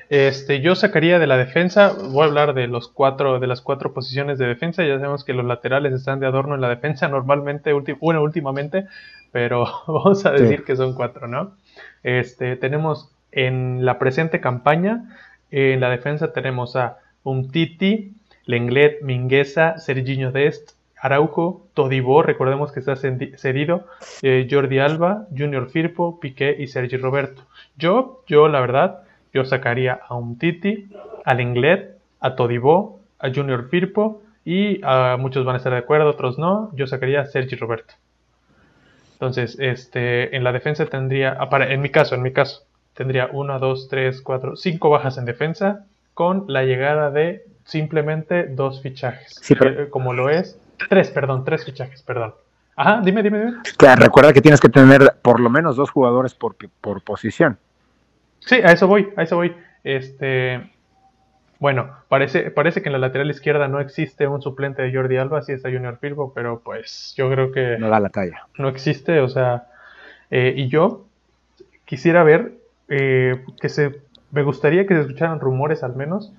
este, 0.09 0.61
yo 0.61 0.75
sacaría 0.75 1.17
de 1.17 1.25
la 1.25 1.37
defensa, 1.37 1.93
voy 2.11 2.21
a 2.21 2.25
hablar 2.25 2.53
de 2.53 2.67
los 2.67 2.87
cuatro, 2.87 3.39
de 3.39 3.47
las 3.47 3.61
cuatro 3.61 3.93
posiciones 3.93 4.37
de 4.37 4.45
defensa, 4.45 4.83
ya 4.83 4.99
sabemos 4.99 5.23
que 5.23 5.33
los 5.33 5.45
laterales 5.45 5.93
están 5.93 6.19
de 6.19 6.27
adorno 6.27 6.53
en 6.53 6.61
la 6.61 6.69
defensa 6.69 7.07
normalmente, 7.09 7.73
bueno, 7.99 8.21
últimamente, 8.21 8.85
pero 9.31 9.65
vamos 9.87 10.25
a 10.25 10.31
decir 10.31 10.63
que 10.63 10.75
son 10.75 10.93
cuatro, 10.93 11.27
¿no? 11.27 11.55
Este, 12.03 12.55
tenemos 12.55 13.11
en 13.31 13.85
la 13.85 13.99
presente 13.99 14.41
campaña, 14.41 15.17
en 15.51 15.79
la 15.79 15.89
defensa 15.89 16.33
tenemos 16.33 16.75
a 16.75 16.97
Umtiti, 17.23 18.13
Lenglet, 18.45 19.01
Mingueza, 19.01 19.77
Serginho 19.77 20.31
Dest, 20.31 20.71
Araujo, 21.01 21.67
Todibó, 21.73 22.23
recordemos 22.23 22.71
que 22.71 22.79
está 22.79 22.95
cedido, 22.95 23.85
eh, 24.21 24.47
Jordi 24.49 24.79
Alba, 24.79 25.27
Junior 25.35 25.69
Firpo, 25.69 26.19
Piqué 26.19 26.55
y 26.59 26.67
Sergi 26.67 26.97
Roberto. 26.97 27.43
Yo, 27.77 28.23
yo 28.27 28.47
la 28.47 28.59
verdad, 28.59 29.03
yo 29.33 29.45
sacaría 29.45 29.99
a 30.07 30.15
Umtiti, 30.15 30.89
a 31.23 31.33
Lenglet, 31.33 31.97
a 32.19 32.35
Todibó, 32.35 32.99
a 33.19 33.29
Junior 33.33 33.69
Firpo 33.69 34.21
Y 34.45 34.83
uh, 34.83 35.17
muchos 35.19 35.45
van 35.45 35.55
a 35.55 35.57
estar 35.57 35.73
de 35.73 35.79
acuerdo, 35.79 36.09
otros 36.09 36.39
no. 36.39 36.71
Yo 36.73 36.87
sacaría 36.87 37.21
a 37.21 37.25
Sergi 37.25 37.55
Roberto. 37.55 37.93
Entonces, 39.19 39.57
este, 39.59 40.33
en 40.35 40.45
la 40.45 40.53
defensa 40.53 40.85
tendría, 40.85 41.35
ah, 41.37 41.49
para, 41.49 41.73
en 41.73 41.81
mi 41.81 41.89
caso, 41.89 42.15
en 42.15 42.21
mi 42.21 42.31
caso, 42.31 42.63
tendría 42.93 43.27
1, 43.31 43.59
2, 43.59 43.87
3, 43.89 44.21
4, 44.21 44.55
5 44.55 44.89
bajas 44.89 45.17
en 45.17 45.25
defensa 45.25 45.85
con 46.13 46.45
la 46.47 46.63
llegada 46.63 47.11
de 47.11 47.45
simplemente 47.65 48.47
dos 48.47 48.81
fichajes. 48.81 49.35
Sí, 49.41 49.55
pero... 49.55 49.83
eh, 49.83 49.89
como 49.89 50.13
lo 50.13 50.29
es, 50.29 50.57
tres, 50.89 51.09
perdón, 51.11 51.43
tres 51.43 51.65
fichajes, 51.65 52.01
perdón. 52.01 52.33
Ajá, 52.75 53.01
dime, 53.03 53.21
dime, 53.21 53.39
dime. 53.39 53.57
Que 53.77 53.95
recuerda 53.95 54.31
que 54.31 54.41
tienes 54.41 54.61
que 54.61 54.69
tener 54.69 55.15
por 55.21 55.39
lo 55.39 55.49
menos 55.49 55.75
dos 55.75 55.91
jugadores 55.91 56.33
por, 56.33 56.55
por 56.79 57.01
posición. 57.01 57.57
Sí, 58.39 58.55
a 58.55 58.71
eso 58.71 58.87
voy, 58.87 59.09
a 59.17 59.23
eso 59.23 59.35
voy. 59.35 59.53
Este, 59.83 60.71
bueno, 61.59 61.89
parece, 62.07 62.51
parece 62.51 62.81
que 62.81 62.87
en 62.87 62.93
la 62.93 62.99
lateral 62.99 63.29
izquierda 63.29 63.67
no 63.67 63.81
existe 63.81 64.27
un 64.27 64.41
suplente 64.41 64.81
de 64.81 64.93
Jordi 64.93 65.17
Alba, 65.17 65.41
sí 65.41 65.51
está 65.51 65.69
Junior 65.69 65.97
Firpo, 65.97 66.31
pero 66.33 66.61
pues 66.63 67.13
yo 67.17 67.29
creo 67.29 67.51
que... 67.51 67.77
No 67.77 67.89
da 67.89 67.99
la 67.99 68.09
talla. 68.09 68.47
No 68.57 68.69
existe, 68.69 69.19
o 69.19 69.27
sea, 69.27 69.67
eh, 70.31 70.53
y 70.55 70.69
yo 70.69 71.05
quisiera 71.83 72.23
ver 72.23 72.53
eh, 72.87 73.43
que 73.61 73.67
se... 73.67 73.99
Me 74.31 74.43
gustaría 74.43 74.85
que 74.85 74.93
se 74.93 75.01
escucharan 75.01 75.41
rumores 75.41 75.83
al 75.83 75.95
menos. 75.95 76.31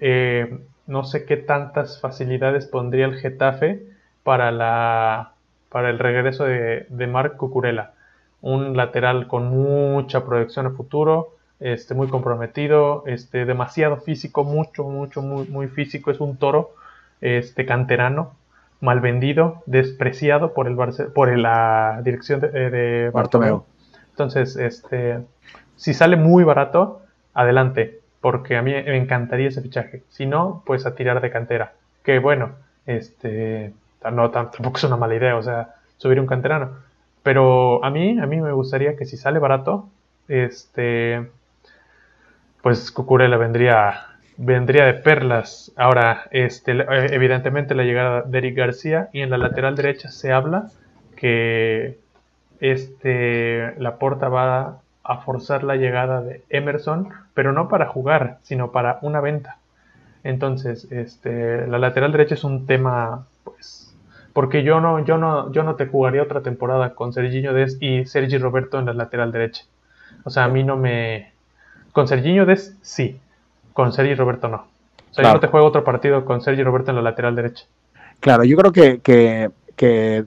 Eh, 0.00 0.58
no 0.86 1.04
sé 1.04 1.26
qué 1.26 1.36
tantas 1.36 2.00
facilidades 2.00 2.66
pondría 2.66 3.04
el 3.04 3.16
Getafe 3.16 3.82
para, 4.22 4.50
la, 4.50 5.32
para 5.68 5.90
el 5.90 5.98
regreso 5.98 6.44
de, 6.44 6.86
de 6.88 7.06
Marc 7.06 7.36
Cucurella. 7.36 7.92
Un 8.40 8.76
lateral 8.76 9.26
con 9.26 9.48
mucha 9.48 10.24
proyección 10.24 10.66
a 10.66 10.70
futuro, 10.70 11.36
este, 11.64 11.94
muy 11.94 12.08
comprometido, 12.08 13.04
este, 13.06 13.46
demasiado 13.46 13.96
físico, 13.96 14.44
mucho, 14.44 14.84
mucho, 14.84 15.22
muy, 15.22 15.46
muy 15.48 15.66
físico, 15.66 16.10
es 16.10 16.20
un 16.20 16.36
toro, 16.36 16.74
este, 17.22 17.64
canterano, 17.64 18.34
mal 18.82 19.00
vendido, 19.00 19.62
despreciado 19.64 20.52
por 20.52 20.68
el 20.68 20.76
Barce 20.76 21.04
por 21.04 21.34
la 21.38 22.02
dirección 22.04 22.40
de, 22.40 22.48
de 22.48 23.10
Bartomeu. 23.10 23.64
Entonces, 24.10 24.56
este, 24.56 25.20
si 25.76 25.94
sale 25.94 26.16
muy 26.16 26.44
barato, 26.44 27.00
adelante, 27.32 27.98
porque 28.20 28.58
a 28.58 28.62
mí 28.62 28.72
me 28.72 28.98
encantaría 28.98 29.48
ese 29.48 29.62
fichaje. 29.62 30.02
Si 30.10 30.26
no, 30.26 30.62
pues 30.66 30.84
a 30.84 30.94
tirar 30.94 31.22
de 31.22 31.30
cantera. 31.30 31.72
Que 32.02 32.18
bueno, 32.18 32.56
este, 32.84 33.72
no, 34.12 34.30
tampoco 34.30 34.76
es 34.76 34.84
una 34.84 34.98
mala 34.98 35.14
idea, 35.14 35.34
o 35.38 35.42
sea, 35.42 35.76
subir 35.96 36.20
un 36.20 36.26
canterano. 36.26 36.72
Pero 37.22 37.82
a 37.82 37.88
mí, 37.88 38.18
a 38.20 38.26
mí 38.26 38.38
me 38.38 38.52
gustaría 38.52 38.96
que 38.96 39.06
si 39.06 39.16
sale 39.16 39.38
barato, 39.38 39.88
este, 40.28 41.26
pues 42.64 42.90
Cucurella 42.90 43.36
vendría, 43.36 44.06
vendría 44.38 44.86
de 44.86 44.94
perlas. 44.94 45.70
Ahora, 45.76 46.22
este, 46.30 46.72
evidentemente 47.14 47.74
la 47.74 47.82
llegada 47.82 48.22
de 48.22 48.38
Eric 48.38 48.56
García 48.56 49.10
y 49.12 49.20
en 49.20 49.28
la 49.28 49.36
lateral 49.36 49.76
derecha 49.76 50.10
se 50.10 50.32
habla 50.32 50.70
que 51.14 51.98
este, 52.60 53.74
la 53.78 53.98
porta 53.98 54.30
va 54.30 54.78
a 55.02 55.18
forzar 55.18 55.62
la 55.62 55.76
llegada 55.76 56.22
de 56.22 56.42
Emerson, 56.48 57.10
pero 57.34 57.52
no 57.52 57.68
para 57.68 57.86
jugar, 57.86 58.38
sino 58.44 58.72
para 58.72 58.98
una 59.02 59.20
venta. 59.20 59.58
Entonces, 60.22 60.90
este, 60.90 61.66
la 61.66 61.78
lateral 61.78 62.12
derecha 62.12 62.34
es 62.34 62.44
un 62.44 62.64
tema, 62.64 63.26
pues, 63.44 63.94
porque 64.32 64.62
yo 64.62 64.80
no, 64.80 65.04
yo 65.04 65.18
no, 65.18 65.52
yo 65.52 65.64
no 65.64 65.74
te 65.74 65.86
jugaría 65.86 66.22
otra 66.22 66.40
temporada 66.40 66.94
con 66.94 67.12
Serginho 67.12 67.52
Des 67.52 67.76
y 67.82 68.06
Sergi 68.06 68.38
Roberto 68.38 68.78
en 68.78 68.86
la 68.86 68.94
lateral 68.94 69.32
derecha. 69.32 69.64
O 70.24 70.30
sea, 70.30 70.44
a 70.44 70.48
mí 70.48 70.64
no 70.64 70.78
me, 70.78 71.33
con 71.94 72.08
Serginho 72.08 72.44
Des, 72.44 72.76
sí. 72.82 73.20
Con 73.72 73.92
Sergi 73.92 74.14
Roberto, 74.14 74.48
no. 74.48 74.56
O 74.56 75.14
sea, 75.14 75.22
claro. 75.22 75.28
yo 75.28 75.34
no 75.34 75.40
te 75.40 75.46
juego 75.46 75.66
otro 75.66 75.84
partido 75.84 76.24
con 76.24 76.42
Sergi 76.42 76.62
Roberto 76.64 76.90
en 76.90 76.96
la 76.96 77.02
lateral 77.02 77.36
derecha. 77.36 77.66
Claro, 78.18 78.42
yo 78.42 78.56
creo 78.56 78.72
que, 78.72 78.98
que, 78.98 79.50
que 79.76 80.24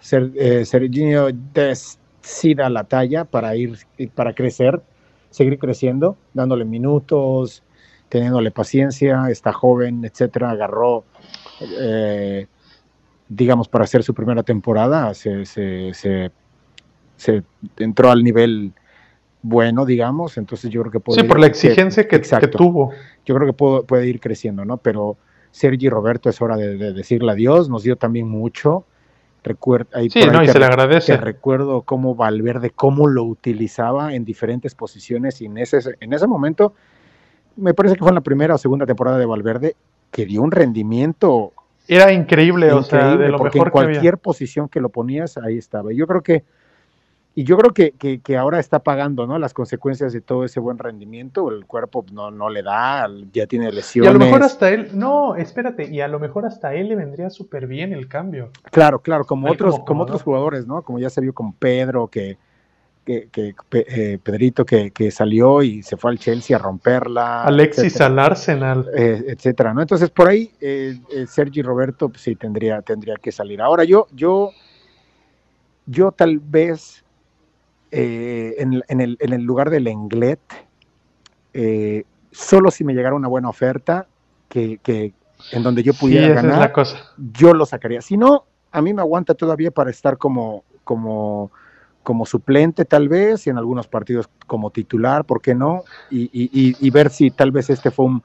Ser, 0.00 0.32
eh, 0.34 0.64
Serginho 0.64 1.28
Des 1.32 1.98
sí 2.20 2.54
da 2.54 2.68
la 2.68 2.82
talla 2.84 3.24
para 3.24 3.54
ir, 3.54 3.78
para 4.16 4.34
crecer, 4.34 4.82
seguir 5.30 5.60
creciendo, 5.60 6.16
dándole 6.32 6.64
minutos, 6.64 7.62
teniéndole 8.08 8.50
paciencia, 8.50 9.28
está 9.30 9.52
joven, 9.52 10.04
etcétera, 10.04 10.50
agarró, 10.50 11.04
eh, 11.80 12.48
digamos, 13.28 13.68
para 13.68 13.84
hacer 13.84 14.02
su 14.02 14.12
primera 14.12 14.42
temporada, 14.42 15.14
se, 15.14 15.46
se, 15.46 15.94
se, 15.94 16.32
se 17.16 17.44
entró 17.76 18.10
al 18.10 18.24
nivel 18.24 18.72
bueno, 19.46 19.84
digamos, 19.84 20.38
entonces 20.38 20.70
yo 20.70 20.80
creo 20.80 20.90
que 20.90 21.00
puede... 21.00 21.20
Sí, 21.20 21.28
por 21.28 21.38
la 21.38 21.46
exigencia 21.46 22.08
que, 22.08 22.18
que, 22.18 22.38
que, 22.38 22.48
tuvo. 22.48 22.92
Yo 23.26 23.34
creo 23.34 23.46
que 23.46 23.52
puede, 23.52 23.82
puede, 23.82 24.06
ir 24.08 24.18
creciendo, 24.18 24.64
¿no? 24.64 24.78
Pero 24.78 25.18
Sergi 25.50 25.90
Roberto 25.90 26.30
es 26.30 26.40
hora 26.40 26.56
de, 26.56 26.78
de, 26.78 26.94
decirle 26.94 27.30
adiós, 27.30 27.68
nos 27.68 27.82
dio 27.82 27.96
también 27.96 28.26
mucho. 28.26 28.86
Recuerda, 29.42 29.98
ahí, 29.98 30.08
sí, 30.08 30.20
no, 30.32 30.42
y 30.42 30.48
se 30.48 30.58
le 30.58 30.64
agradece. 30.64 31.18
recuerdo 31.18 31.82
cómo 31.82 32.14
Valverde, 32.14 32.70
cómo 32.70 33.06
lo 33.06 33.24
utilizaba 33.24 34.14
en 34.14 34.24
diferentes 34.24 34.74
posiciones 34.74 35.42
y 35.42 35.44
en 35.44 35.58
ese, 35.58 35.78
en 36.00 36.14
ese 36.14 36.26
momento, 36.26 36.72
me 37.56 37.74
parece 37.74 37.96
que 37.96 38.00
fue 38.00 38.08
en 38.08 38.14
la 38.14 38.22
primera 38.22 38.54
o 38.54 38.58
segunda 38.58 38.86
temporada 38.86 39.18
de 39.18 39.26
Valverde, 39.26 39.76
que 40.10 40.24
dio 40.24 40.40
un 40.40 40.52
rendimiento... 40.52 41.52
Era 41.86 42.14
increíble, 42.14 42.68
increíble 42.68 42.72
o 42.72 42.82
sea, 42.82 43.14
de 43.18 43.28
lo 43.28 43.36
porque 43.36 43.58
mejor 43.58 43.68
en 43.68 43.72
cualquier 43.72 44.16
posición 44.16 44.70
que 44.70 44.80
lo 44.80 44.88
ponías, 44.88 45.36
ahí 45.36 45.58
estaba. 45.58 45.92
Yo 45.92 46.06
creo 46.06 46.22
que 46.22 46.44
y 47.36 47.42
yo 47.42 47.56
creo 47.56 47.74
que, 47.74 47.92
que, 47.92 48.20
que, 48.20 48.36
ahora 48.36 48.60
está 48.60 48.78
pagando 48.78 49.26
¿no? 49.26 49.38
las 49.38 49.52
consecuencias 49.52 50.12
de 50.12 50.20
todo 50.20 50.44
ese 50.44 50.60
buen 50.60 50.78
rendimiento. 50.78 51.50
El 51.50 51.66
cuerpo 51.66 52.04
no, 52.12 52.30
no 52.30 52.48
le 52.48 52.62
da, 52.62 53.08
ya 53.32 53.46
tiene 53.46 53.72
lesiones. 53.72 54.06
Y 54.06 54.10
a 54.10 54.12
lo 54.12 54.24
mejor 54.24 54.44
hasta 54.44 54.70
él, 54.70 54.90
no, 54.94 55.34
espérate, 55.34 55.90
y 55.90 56.00
a 56.00 56.06
lo 56.06 56.20
mejor 56.20 56.46
hasta 56.46 56.74
él 56.74 56.88
le 56.88 56.94
vendría 56.94 57.30
súper 57.30 57.66
bien 57.66 57.92
el 57.92 58.06
cambio. 58.06 58.50
Claro, 58.70 59.00
claro, 59.00 59.24
como, 59.24 59.50
otros, 59.50 59.74
como, 59.74 59.84
como 59.84 60.02
otros 60.04 60.22
jugadores, 60.22 60.66
¿no? 60.66 60.82
Como 60.82 61.00
ya 61.00 61.10
se 61.10 61.20
vio 61.20 61.32
con 61.32 61.52
Pedro, 61.54 62.06
que, 62.06 62.38
que, 63.04 63.28
que 63.30 63.54
eh, 63.72 64.18
Pedrito 64.22 64.64
que, 64.64 64.92
que, 64.92 65.10
salió 65.10 65.62
y 65.62 65.82
se 65.82 65.96
fue 65.96 66.12
al 66.12 66.18
Chelsea 66.18 66.56
a 66.56 66.60
romperla. 66.60 67.42
Alexis 67.42 67.84
etcétera. 67.84 68.06
al 68.06 68.18
Arsenal. 68.20 68.90
Eh, 68.96 69.24
etcétera, 69.28 69.74
¿no? 69.74 69.82
Entonces 69.82 70.08
por 70.10 70.28
ahí 70.28 70.52
eh, 70.60 70.98
Sergi 71.26 71.62
Roberto 71.62 72.08
pues, 72.08 72.22
sí 72.22 72.36
tendría, 72.36 72.80
tendría 72.82 73.16
que 73.16 73.32
salir. 73.32 73.60
Ahora 73.60 73.84
yo, 73.84 74.06
yo, 74.12 74.52
yo 75.86 76.12
tal 76.12 76.38
vez 76.38 77.03
eh, 77.96 78.54
en, 78.58 78.82
en, 78.88 79.00
el, 79.00 79.16
en, 79.20 79.32
el, 79.32 79.42
lugar 79.42 79.70
del 79.70 79.86
Englet, 79.86 80.40
eh, 81.52 82.04
solo 82.32 82.70
si 82.70 82.82
me 82.82 82.92
llegara 82.92 83.14
una 83.14 83.28
buena 83.28 83.48
oferta 83.48 84.08
que, 84.48 84.78
que 84.82 85.12
en 85.52 85.62
donde 85.62 85.82
yo 85.82 85.94
pudiera 85.94 86.26
sí, 86.26 86.32
esa 86.32 86.42
ganar, 86.42 86.54
es 86.54 86.60
la 86.60 86.72
cosa. 86.72 86.96
yo 87.32 87.54
lo 87.54 87.66
sacaría. 87.66 88.02
Si 88.02 88.16
no, 88.16 88.46
a 88.72 88.82
mí 88.82 88.92
me 88.92 89.00
aguanta 89.00 89.34
todavía 89.34 89.70
para 89.70 89.90
estar 89.90 90.18
como, 90.18 90.64
como, 90.82 91.52
como 92.02 92.26
suplente 92.26 92.84
tal 92.84 93.08
vez, 93.08 93.46
y 93.46 93.50
en 93.50 93.58
algunos 93.58 93.86
partidos 93.86 94.28
como 94.46 94.70
titular, 94.70 95.24
¿por 95.24 95.40
qué 95.40 95.54
no? 95.54 95.84
Y, 96.10 96.24
y, 96.32 96.76
y 96.80 96.90
ver 96.90 97.10
si 97.10 97.30
tal 97.30 97.52
vez 97.52 97.70
este 97.70 97.90
fue 97.90 98.06
un, 98.06 98.22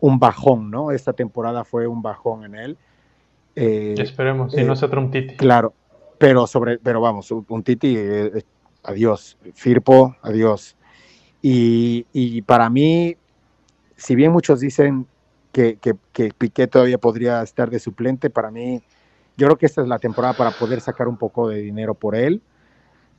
un, 0.00 0.18
bajón, 0.18 0.70
¿no? 0.70 0.92
Esta 0.92 1.12
temporada 1.12 1.64
fue 1.64 1.86
un 1.86 2.00
bajón 2.00 2.44
en 2.44 2.54
él. 2.54 2.78
Eh, 3.54 3.94
Esperemos, 3.98 4.52
si 4.52 4.64
no 4.64 4.72
es 4.72 4.82
otro 4.82 5.00
un 5.00 5.10
Titi. 5.10 5.36
Claro, 5.36 5.74
pero 6.16 6.46
sobre, 6.46 6.78
pero 6.78 7.00
vamos, 7.00 7.30
un 7.30 7.62
Titi 7.62 7.94
eh, 7.98 8.44
adiós. 8.82 9.36
Firpo, 9.54 10.16
adiós. 10.22 10.76
Y, 11.42 12.42
para 12.42 12.68
mí, 12.68 13.16
si 13.96 14.14
bien 14.14 14.32
muchos 14.32 14.60
dicen 14.60 15.06
que, 15.52 15.78
que, 16.12 16.32
Piqué 16.36 16.66
todavía 16.66 16.98
podría 16.98 17.42
estar 17.42 17.70
de 17.70 17.78
suplente, 17.78 18.30
para 18.30 18.50
mí, 18.50 18.82
yo 19.36 19.46
creo 19.46 19.56
que 19.56 19.66
esta 19.66 19.82
es 19.82 19.88
la 19.88 19.98
temporada 19.98 20.34
para 20.34 20.50
poder 20.50 20.80
sacar 20.80 21.08
un 21.08 21.16
poco 21.16 21.48
de 21.48 21.62
dinero 21.62 21.94
por 21.94 22.14
él, 22.14 22.42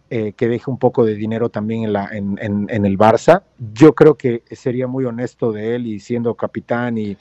eh, 0.09 0.33
que 0.33 0.47
deje 0.47 0.69
un 0.69 0.77
poco 0.77 1.05
de 1.05 1.15
dinero 1.15 1.49
también 1.49 1.83
en, 2.11 2.85
el 2.85 2.97
Barça. 2.97 3.43
Yo 3.73 3.95
creo 3.95 4.15
que 4.15 4.43
sería 4.51 4.87
muy 4.87 5.05
honesto 5.05 5.51
de 5.51 5.75
él 5.75 5.87
y 5.87 5.99
siendo 5.99 6.35
capitán 6.35 6.97
y 6.97 7.17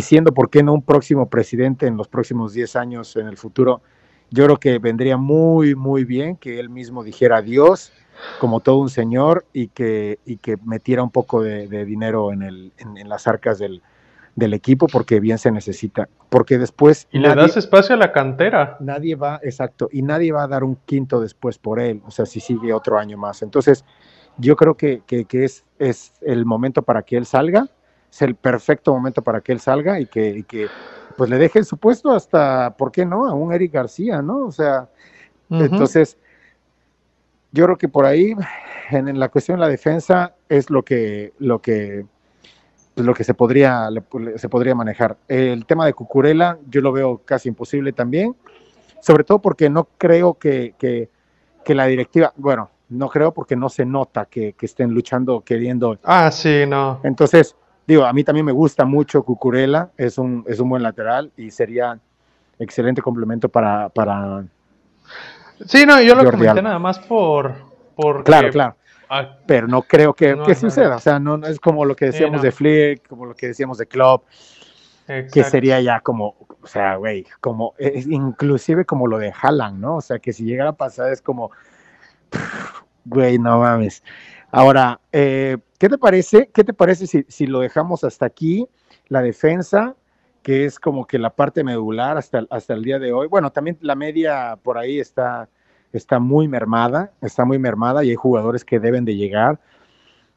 siendo, 0.00 0.32
¿por 0.32 0.48
qué 0.48 0.62
no, 0.62 0.72
un 0.72 0.82
próximo 0.82 1.28
presidente 1.28 1.86
en 1.86 1.96
los 1.96 2.08
próximos 2.08 2.54
10 2.54 2.76
años 2.76 3.16
en 3.16 3.26
el 3.26 3.36
futuro? 3.36 3.82
Yo 4.34 4.44
creo 4.46 4.56
que 4.56 4.78
vendría 4.80 5.16
muy, 5.16 5.76
muy 5.76 6.04
bien 6.04 6.36
que 6.36 6.58
él 6.58 6.68
mismo 6.68 7.04
dijera 7.04 7.36
adiós 7.36 7.92
como 8.40 8.60
todo 8.60 8.78
un 8.78 8.90
señor 8.90 9.46
y 9.52 9.68
que, 9.68 10.18
y 10.26 10.38
que 10.38 10.56
metiera 10.64 11.04
un 11.04 11.10
poco 11.10 11.40
de, 11.40 11.68
de 11.68 11.84
dinero 11.84 12.32
en, 12.32 12.42
el, 12.42 12.72
en, 12.78 12.96
en, 12.96 13.08
las 13.08 13.28
arcas 13.28 13.60
del, 13.60 13.80
del, 14.34 14.54
equipo 14.54 14.88
porque 14.88 15.20
bien 15.20 15.38
se 15.38 15.52
necesita. 15.52 16.08
Porque 16.30 16.58
después... 16.58 17.06
Y 17.12 17.20
nadie, 17.20 17.36
le 17.36 17.42
das 17.42 17.56
espacio 17.56 17.94
a 17.94 17.98
la 17.98 18.10
cantera. 18.10 18.76
Nadie 18.80 19.14
va, 19.14 19.38
exacto, 19.42 19.88
y 19.92 20.02
nadie 20.02 20.32
va 20.32 20.44
a 20.44 20.48
dar 20.48 20.64
un 20.64 20.76
quinto 20.84 21.20
después 21.20 21.58
por 21.58 21.78
él, 21.78 22.02
o 22.04 22.10
sea, 22.10 22.26
si 22.26 22.40
sigue 22.40 22.72
otro 22.72 22.98
año 22.98 23.16
más. 23.16 23.42
Entonces, 23.42 23.84
yo 24.38 24.56
creo 24.56 24.74
que, 24.74 25.02
que, 25.06 25.26
que 25.26 25.44
es, 25.44 25.64
es 25.78 26.12
el 26.22 26.44
momento 26.44 26.82
para 26.82 27.02
que 27.02 27.16
él 27.16 27.26
salga, 27.26 27.68
es 28.10 28.22
el 28.22 28.34
perfecto 28.34 28.92
momento 28.92 29.22
para 29.22 29.40
que 29.40 29.52
él 29.52 29.60
salga 29.60 30.00
y 30.00 30.06
que, 30.06 30.28
y 30.28 30.42
que 30.42 30.68
pues 31.16 31.30
le 31.30 31.38
deje 31.38 31.64
su 31.64 31.76
puesto 31.76 32.10
hasta, 32.10 32.76
¿por 32.76 32.92
qué 32.92 33.04
no? 33.04 33.26
A 33.26 33.34
un 33.34 33.52
Eric 33.52 33.72
García, 33.72 34.22
¿no? 34.22 34.46
O 34.46 34.52
sea, 34.52 34.88
uh 35.48 35.54
-huh. 35.54 35.64
entonces, 35.66 36.16
yo 37.52 37.64
creo 37.64 37.78
que 37.78 37.88
por 37.88 38.04
ahí, 38.04 38.34
en, 38.90 39.08
en, 39.08 39.18
la 39.18 39.28
cuestión 39.28 39.58
de 39.58 39.62
la 39.62 39.68
defensa, 39.68 40.34
es 40.48 40.70
lo 40.70 40.82
que, 40.82 41.32
lo 41.38 41.60
que, 41.60 42.06
pues, 42.94 43.06
lo 43.06 43.14
que 43.14 43.24
se 43.24 43.34
podría, 43.34 43.88
se 44.36 44.48
podría 44.48 44.74
manejar. 44.74 45.16
El 45.28 45.66
tema 45.66 45.86
de 45.86 45.94
Cucurela 45.94 46.58
yo 46.68 46.80
lo 46.80 46.92
veo 46.92 47.18
casi 47.24 47.48
imposible 47.48 47.92
también, 47.92 48.36
sobre 49.00 49.24
todo 49.24 49.40
porque 49.40 49.68
no 49.68 49.88
creo 49.98 50.34
que, 50.34 50.74
que, 50.78 51.10
que 51.64 51.74
la 51.74 51.86
directiva, 51.86 52.32
bueno, 52.36 52.70
no 52.88 53.08
creo 53.08 53.32
porque 53.32 53.56
no 53.56 53.68
se 53.68 53.84
nota 53.84 54.26
que, 54.26 54.52
que, 54.52 54.66
estén 54.66 54.90
luchando, 54.92 55.40
queriendo. 55.40 55.98
Ah, 56.04 56.30
sí, 56.30 56.64
no. 56.68 57.00
Entonces, 57.02 57.56
digo, 57.86 58.04
a 58.04 58.12
mí 58.12 58.24
también 58.24 58.46
me 58.46 58.52
gusta 58.52 58.84
mucho 58.84 59.22
Cucurela, 59.22 59.90
es 59.96 60.18
un, 60.18 60.44
es 60.46 60.60
un 60.60 60.68
buen 60.68 60.82
lateral 60.82 61.32
y 61.36 61.50
sería 61.50 61.98
excelente 62.58 63.02
complemento 63.02 63.48
para... 63.48 63.88
para 63.88 64.44
sí, 65.66 65.84
no, 65.86 66.00
yo 66.00 66.14
lo 66.14 66.30
comenté 66.30 66.62
nada 66.62 66.78
más 66.78 66.98
por... 66.98 67.54
por 67.94 68.24
claro, 68.24 68.50
claro. 68.50 68.76
Ah, 69.08 69.36
pero 69.46 69.68
no 69.68 69.82
creo 69.82 70.14
que, 70.14 70.36
que 70.46 70.54
suceda, 70.54 70.96
o 70.96 71.00
sea, 71.00 71.18
no, 71.18 71.36
es 71.46 71.60
como 71.60 71.84
lo 71.84 71.94
que 71.94 72.06
decíamos 72.06 72.42
de 72.42 72.50
Flick, 72.50 73.06
como 73.06 73.26
lo 73.26 73.34
que 73.34 73.48
decíamos 73.48 73.78
de 73.78 73.86
Klopp, 73.86 74.24
que 75.06 75.44
sería 75.44 75.80
ya 75.80 76.00
como, 76.00 76.34
o 76.62 76.66
sea, 76.66 76.96
güey, 76.96 77.26
como, 77.40 77.74
es, 77.78 78.06
inclusive 78.06 78.86
como 78.86 79.06
lo 79.06 79.18
de 79.18 79.32
Haaland, 79.38 79.78
¿no? 79.78 79.96
O 79.96 80.00
sea, 80.00 80.18
que 80.18 80.32
si 80.32 80.44
llegara 80.44 80.70
a 80.70 80.76
pasar 80.76 81.12
es 81.12 81.20
como, 81.20 81.50
güey, 83.04 83.38
no 83.38 83.60
mames. 83.60 84.02
Ahora, 84.56 85.00
eh, 85.10 85.58
¿qué 85.80 85.88
te 85.88 85.98
parece? 85.98 86.48
¿Qué 86.54 86.62
te 86.62 86.72
parece 86.72 87.08
si, 87.08 87.24
si, 87.26 87.48
lo 87.48 87.58
dejamos 87.58 88.04
hasta 88.04 88.24
aquí? 88.24 88.68
La 89.08 89.20
defensa, 89.20 89.96
que 90.44 90.64
es 90.64 90.78
como 90.78 91.08
que 91.08 91.18
la 91.18 91.30
parte 91.30 91.64
medular 91.64 92.16
hasta, 92.16 92.46
hasta 92.50 92.72
el 92.74 92.84
día 92.84 93.00
de 93.00 93.12
hoy. 93.12 93.26
Bueno, 93.26 93.50
también 93.50 93.78
la 93.80 93.96
media 93.96 94.56
por 94.62 94.78
ahí 94.78 95.00
está, 95.00 95.48
está 95.92 96.20
muy 96.20 96.46
mermada, 96.46 97.12
está 97.20 97.44
muy 97.44 97.58
mermada 97.58 98.04
y 98.04 98.10
hay 98.10 98.14
jugadores 98.14 98.64
que 98.64 98.78
deben 98.78 99.04
de 99.04 99.16
llegar. 99.16 99.58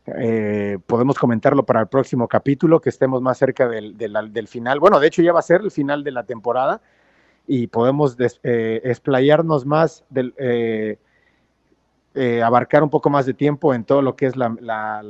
Eh, 0.07 0.79
podemos 0.87 1.19
comentarlo 1.19 1.63
para 1.63 1.81
el 1.81 1.87
próximo 1.87 2.27
capítulo, 2.27 2.81
que 2.81 2.89
estemos 2.89 3.21
más 3.21 3.37
cerca 3.37 3.67
del, 3.67 3.95
del, 3.97 4.47
final. 4.47 4.79
Bueno, 4.79 4.99
de 4.99 5.07
hecho 5.07 5.21
ya 5.21 5.31
va 5.31 5.41
a 5.41 5.43
ser 5.43 5.61
el 5.61 5.69
final 5.69 6.03
de 6.03 6.11
la 6.11 6.23
temporada 6.23 6.81
y 7.45 7.67
podemos 7.67 8.17
eh, 8.19 8.81
explayarnos 8.83 9.63
más 9.67 10.05
del, 10.09 10.33
eh, 10.39 10.97
abarcar 12.43 12.83
un 12.83 12.89
poco 12.89 13.09
más 13.09 13.25
de 13.25 13.33
tiempo 13.33 13.73
en 13.73 13.83
todo 13.83 14.01
lo 14.01 14.15
que 14.15 14.25
es 14.25 14.35
la, 14.35 14.49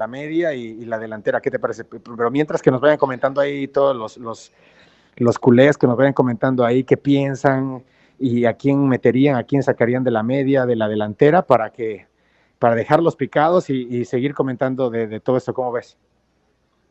media 0.10 0.54
y, 0.54 0.86
la 0.86 1.00
delantera. 1.00 1.42
¿Qué 1.42 1.52
te 1.52 1.60
parece? 1.60 1.84
Pero 1.86 2.32
mientras 2.32 2.62
que 2.62 2.72
nos 2.72 2.82
vayan 2.82 2.98
comentando 2.98 3.42
ahí 3.42 3.68
todos 3.68 3.96
los, 3.96 4.18
los, 4.18 4.52
los 5.16 5.40
culés, 5.40 5.78
que 5.78 5.88
nos 5.88 5.98
vayan 5.98 6.14
comentando 6.14 6.66
ahí 6.66 6.84
qué 6.84 6.98
piensan 6.98 7.84
y 8.20 8.46
a 8.46 8.54
quién 8.54 8.88
meterían, 8.88 9.36
a 9.36 9.44
quién 9.44 9.64
sacarían 9.64 10.04
de 10.04 10.12
la 10.12 10.24
media, 10.24 10.66
de 10.66 10.76
la 10.76 10.88
delantera, 10.88 11.44
para 11.44 11.72
que 11.72 12.08
para 12.60 12.76
dejarlos 12.76 13.16
picados 13.16 13.70
y, 13.70 14.06
seguir 14.06 14.34
comentando 14.34 14.90
de, 14.90 15.08
de 15.08 15.20
todo 15.20 15.38
esto. 15.38 15.54
¿Cómo 15.54 15.72
ves? 15.72 15.98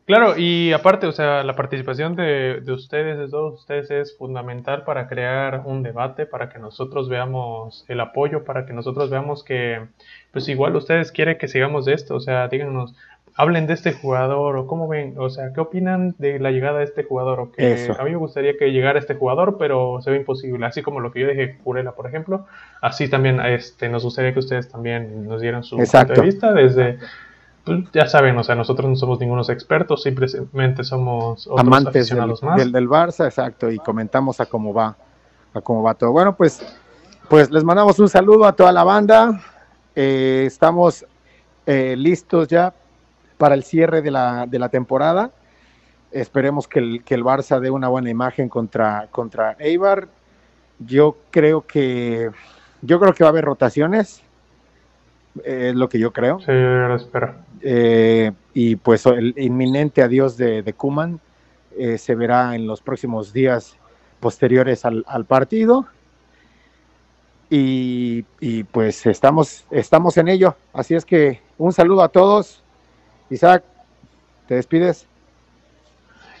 Claro, 0.07 0.37
y 0.37 0.71
aparte, 0.71 1.05
o 1.05 1.11
sea, 1.11 1.43
la 1.43 1.57
participación 1.57 2.15
de, 2.15 2.63
ustedes, 2.69 3.17
de 3.17 3.27
todos 3.27 3.59
ustedes, 3.59 3.91
es 3.91 4.17
fundamental 4.17 4.85
para 4.85 5.09
crear 5.09 5.63
un 5.65 5.83
debate, 5.83 6.25
para 6.25 6.47
que 6.47 6.59
nosotros 6.59 7.09
veamos 7.09 7.83
el 7.89 7.99
apoyo, 7.99 8.45
para 8.45 8.65
que 8.65 8.71
nosotros 8.71 9.09
veamos 9.09 9.43
que, 9.43 9.85
pues 10.31 10.47
igual 10.47 10.77
ustedes 10.77 11.11
quieren 11.11 11.37
que 11.37 11.49
sigamos 11.49 11.83
de 11.83 11.93
esto, 11.93 12.15
o 12.15 12.21
sea, 12.21 12.47
díganos, 12.47 12.95
hablen 13.35 13.67
de 13.67 13.73
este 13.73 13.91
jugador, 13.91 14.55
o 14.55 14.65
cómo 14.65 14.87
ven, 14.87 15.15
o 15.17 15.29
sea, 15.29 15.51
¿qué 15.51 15.59
opinan 15.59 16.15
de 16.19 16.39
la 16.39 16.51
llegada 16.51 16.77
de 16.79 16.85
este 16.85 17.03
jugador? 17.03 17.41
O 17.41 17.51
que 17.51 17.93
a 17.99 18.03
mí 18.05 18.11
me 18.11 18.15
gustaría 18.15 18.57
que 18.57 18.71
llegara 18.71 18.99
este 18.99 19.15
jugador, 19.15 19.57
pero 19.59 19.99
se 20.01 20.09
ve 20.09 20.15
imposible, 20.15 20.65
así 20.65 20.83
como 20.83 21.01
lo 21.01 21.11
que 21.11 21.19
yo 21.19 21.27
dije 21.27 21.57
Purela, 21.65 21.91
por 21.91 22.07
ejemplo, 22.07 22.45
así 22.81 23.09
también 23.09 23.41
este, 23.41 23.89
nos 23.89 24.05
gustaría 24.05 24.31
que 24.31 24.39
ustedes 24.39 24.69
también 24.69 25.27
nos 25.27 25.41
dieran 25.41 25.63
su 25.63 25.75
punto 25.75 26.13
de 26.13 26.21
vista 26.21 26.53
desde 26.53 26.97
pues, 27.67 27.91
ya 27.93 28.07
saben, 28.07 28.37
o 28.37 28.43
sea, 28.43 28.55
nosotros 28.55 28.89
no 28.89 28.95
somos 28.95 29.19
ningunos 29.19 29.49
expertos, 29.49 30.03
simplemente 30.03 30.83
somos 30.83 31.47
amantes 31.57 32.09
del, 32.09 32.27
más. 32.41 32.57
Del, 32.57 32.71
del, 32.71 32.89
Barça, 32.89 33.25
exacto, 33.25 33.69
y 33.69 33.77
comentamos 33.77 34.39
a 34.39 34.45
cómo 34.45 34.73
va, 34.73 34.95
a 35.53 35.61
cómo 35.61 35.83
va 35.83 35.93
todo. 35.93 36.11
Bueno, 36.11 36.35
pues, 36.35 36.61
pues 37.29 37.51
les 37.51 37.63
mandamos 37.63 37.99
un 37.99 38.09
saludo 38.09 38.45
a 38.45 38.53
toda 38.53 38.71
la 38.71 38.83
banda. 38.83 39.41
Eh, 39.95 40.43
estamos 40.47 41.05
eh, 41.65 41.95
listos 41.97 42.47
ya 42.47 42.73
para 43.37 43.55
el 43.55 43.63
cierre 43.63 44.01
de 44.01 44.11
la, 44.11 44.45
de 44.47 44.59
la 44.59 44.69
temporada. 44.69 45.31
Esperemos 46.11 46.67
que 46.67 46.79
el, 46.79 47.03
que 47.03 47.15
el 47.15 47.23
Barça 47.23 47.59
dé 47.59 47.69
una 47.69 47.89
buena 47.89 48.09
imagen 48.09 48.49
contra, 48.49 49.07
contra 49.11 49.55
Eibar. 49.59 50.07
Yo 50.79 51.17
creo 51.31 51.65
que 51.65 52.31
yo 52.81 52.99
creo 52.99 53.13
que 53.13 53.23
va 53.23 53.29
a 53.29 53.31
haber 53.31 53.45
rotaciones 53.45 54.21
es 55.43 55.75
lo 55.75 55.89
que 55.89 55.99
yo 55.99 56.11
creo. 56.11 56.39
Sí, 56.39 56.47
yo 56.47 56.87
lo 56.87 56.95
espero. 56.95 57.35
Eh, 57.61 58.31
y 58.53 58.75
pues 58.75 59.05
el 59.05 59.33
inminente 59.37 60.01
adiós 60.01 60.37
de, 60.37 60.61
de 60.61 60.73
Kuman 60.73 61.19
eh, 61.77 61.97
se 61.97 62.15
verá 62.15 62.55
en 62.55 62.67
los 62.67 62.81
próximos 62.81 63.33
días 63.33 63.77
posteriores 64.19 64.85
al, 64.85 65.25
partido. 65.25 65.85
Y, 67.49 68.25
y, 68.39 68.63
pues 68.63 69.05
estamos, 69.05 69.65
estamos 69.71 70.17
en 70.17 70.27
ello. 70.27 70.55
Así 70.73 70.95
es 70.95 71.05
que 71.05 71.41
un 71.57 71.71
saludo 71.71 72.03
a 72.03 72.09
todos. 72.09 72.61
Isaac, 73.29 73.63
¿te 74.47 74.55
despides? 74.55 75.07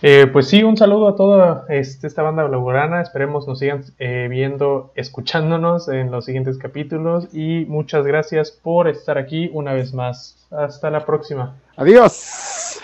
Eh, 0.01 0.27
pues 0.31 0.47
sí, 0.47 0.63
un 0.63 0.77
saludo 0.77 1.07
a 1.07 1.15
toda 1.15 1.65
este, 1.69 2.07
esta 2.07 2.21
banda 2.21 2.43
blaugrana. 2.43 3.01
Esperemos 3.01 3.47
nos 3.47 3.59
sigan 3.59 3.83
eh, 3.99 4.27
viendo, 4.29 4.91
escuchándonos 4.95 5.89
en 5.89 6.11
los 6.11 6.25
siguientes 6.25 6.57
capítulos. 6.57 7.33
Y 7.33 7.65
muchas 7.65 8.05
gracias 8.05 8.51
por 8.51 8.87
estar 8.87 9.17
aquí 9.17 9.49
una 9.53 9.73
vez 9.73 9.93
más. 9.93 10.47
Hasta 10.51 10.89
la 10.89 11.05
próxima. 11.05 11.55
Adiós. 11.75 12.81